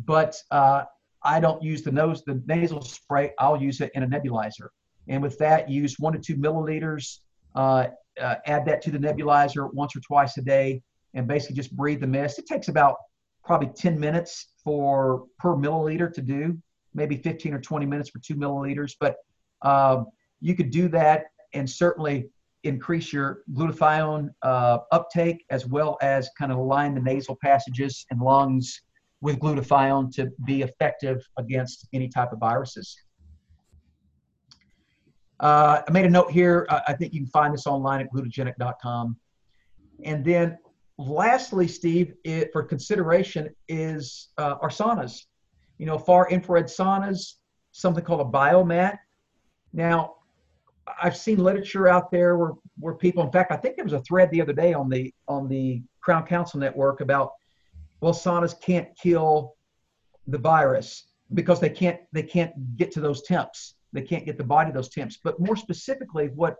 [0.04, 0.84] but uh,
[1.22, 3.32] I don't use the nose, the nasal spray.
[3.38, 4.68] I'll use it in a nebulizer.
[5.08, 7.18] And with that, use one to two milliliters.
[7.54, 7.88] Uh,
[8.20, 10.82] uh, add that to the nebulizer once or twice a day,
[11.14, 12.38] and basically just breathe the mist.
[12.38, 12.96] It takes about
[13.44, 16.58] probably 10 minutes for per milliliter to do,
[16.94, 18.94] maybe 15 or 20 minutes for two milliliters.
[18.98, 19.16] But
[19.62, 20.06] um,
[20.40, 22.28] you could do that and certainly
[22.66, 28.20] increase your glutathione uh, uptake as well as kind of align the nasal passages and
[28.20, 28.82] lungs
[29.20, 32.96] with glutathione to be effective against any type of viruses.
[35.40, 36.66] Uh, I made a note here.
[36.70, 39.16] I think you can find this online at glutagenic.com.
[40.04, 40.58] And then
[40.98, 45.24] lastly, Steve, it, for consideration is uh, our saunas.
[45.78, 47.34] You know, far infrared saunas,
[47.72, 48.96] something called a biomat.
[49.72, 50.14] Now,
[51.02, 54.00] I've seen literature out there where, where people, in fact, I think there was a
[54.00, 57.32] thread the other day on the on the Crown Council Network about
[58.00, 59.54] well, saunas can't kill
[60.26, 63.74] the virus because they can't they can't get to those temps.
[63.92, 65.18] They can't get the body to those temps.
[65.22, 66.56] But more specifically, what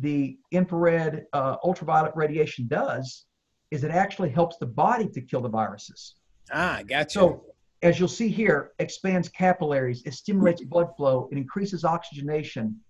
[0.00, 3.26] the infrared uh, ultraviolet radiation does
[3.70, 6.16] is it actually helps the body to kill the viruses.
[6.52, 7.10] Ah, gotcha.
[7.10, 7.44] So
[7.82, 12.80] as you'll see here, expands capillaries, it stimulates blood flow, it increases oxygenation,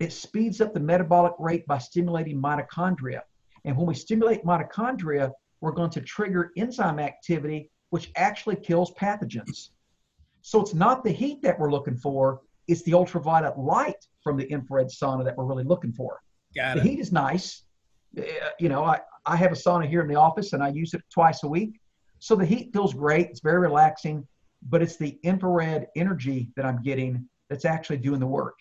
[0.00, 3.20] it speeds up the metabolic rate by stimulating mitochondria.
[3.64, 9.70] And when we stimulate mitochondria, we're going to trigger enzyme activity, which actually kills pathogens.
[10.42, 14.46] So it's not the heat that we're looking for, it's the ultraviolet light from the
[14.46, 16.20] infrared sauna that we're really looking for.
[16.54, 17.64] Got the heat is nice.
[18.16, 18.22] Uh,
[18.60, 21.02] you know, I, I have a sauna here in the office and I use it
[21.12, 21.80] twice a week.
[22.18, 23.28] So the heat feels great.
[23.28, 24.26] It's very relaxing,
[24.68, 28.58] but it's the infrared energy that I'm getting that's actually doing the work.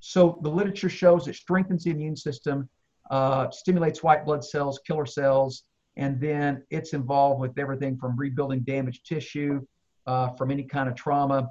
[0.00, 2.68] So the literature shows it strengthens the immune system,
[3.10, 5.64] uh, stimulates white blood cells, killer cells,
[5.96, 9.60] and then it's involved with everything from rebuilding damaged tissue,
[10.06, 11.48] uh, from any kind of trauma.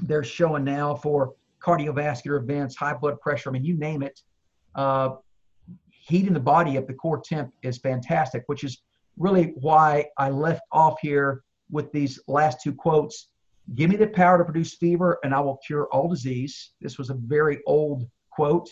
[0.00, 3.50] They're showing now for cardiovascular events, high blood pressure.
[3.50, 4.20] I mean, you name it.
[4.74, 5.16] Uh,
[5.90, 8.82] heating the body at the core temp is fantastic, which is
[9.18, 13.28] really why I left off here with these last two quotes
[13.74, 16.72] Give me the power to produce fever, and I will cure all disease.
[16.80, 18.68] This was a very old quote.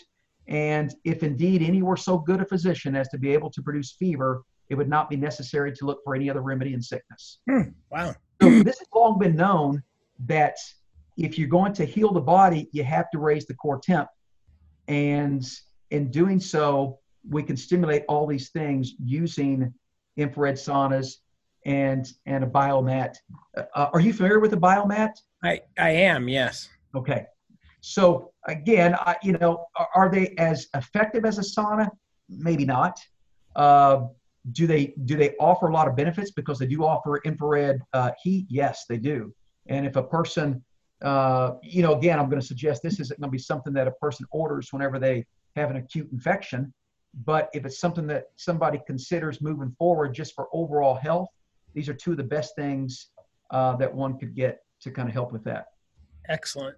[0.47, 3.93] And if indeed any were so good a physician as to be able to produce
[3.93, 7.39] fever, it would not be necessary to look for any other remedy in sickness.
[7.49, 8.13] Hmm, wow.
[8.41, 9.83] So this has long been known
[10.27, 10.57] that
[11.17, 14.07] if you're going to heal the body, you have to raise the core temp.
[14.87, 15.45] And
[15.91, 19.73] in doing so, we can stimulate all these things using
[20.17, 21.17] infrared saunas
[21.65, 23.15] and and a biomat.
[23.57, 25.11] Uh, are you familiar with a biomat?
[25.43, 26.29] I I am.
[26.29, 26.69] Yes.
[26.95, 27.25] Okay.
[27.81, 31.87] So again, I, you know, are, they as effective as a sauna?
[32.29, 32.99] Maybe not.
[33.55, 34.07] Uh,
[34.53, 38.11] do they do they offer a lot of benefits because they do offer infrared uh,
[38.23, 38.47] heat?
[38.49, 39.33] Yes, they do.
[39.67, 40.63] And if a person,
[41.03, 43.87] uh, you know, again, I'm going to suggest this isn't going to be something that
[43.87, 46.73] a person orders whenever they have an acute infection.
[47.23, 51.29] But if it's something that somebody considers moving forward just for overall health,
[51.75, 53.09] these are two of the best things
[53.51, 55.67] uh, that one could get to kind of help with that.
[56.29, 56.75] Excellent.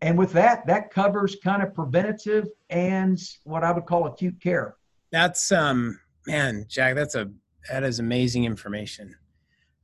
[0.00, 4.76] And with that, that covers kind of preventative and what I would call acute care.
[5.10, 7.30] That's um man, Jack, that's a
[7.70, 9.14] that is amazing information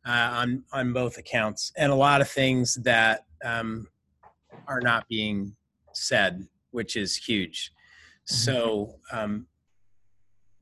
[0.06, 3.88] uh, on on both accounts, and a lot of things that um,
[4.66, 5.56] are not being
[5.92, 7.72] said, which is huge.
[8.28, 8.34] Mm-hmm.
[8.34, 9.46] So, um,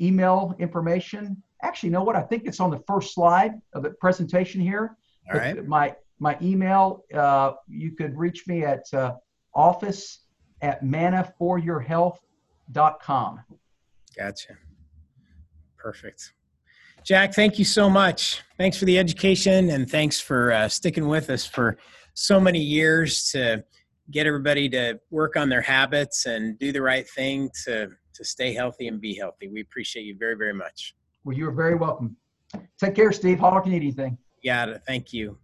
[0.00, 1.42] email information.
[1.62, 2.16] Actually, you know what?
[2.16, 4.96] I think it's on the first slide of the presentation here.
[5.32, 5.66] All right.
[5.66, 9.14] My my email, uh, you could reach me at uh,
[9.54, 10.20] office
[10.62, 13.40] at manaforyourhealth.com.
[14.16, 14.56] Gotcha.
[15.76, 16.32] Perfect.
[17.04, 18.42] Jack, thank you so much.
[18.56, 21.78] Thanks for the education and thanks for uh, sticking with us for
[22.14, 23.64] so many years to
[24.10, 28.52] get everybody to work on their habits and do the right thing to, to stay
[28.52, 29.46] healthy and be healthy.
[29.48, 30.96] We appreciate you very, very much.
[31.28, 32.16] Well, you're very welcome.
[32.80, 33.38] Take care, Steve.
[33.38, 34.16] Holler if you need anything.
[34.42, 35.36] Yeah, thank you.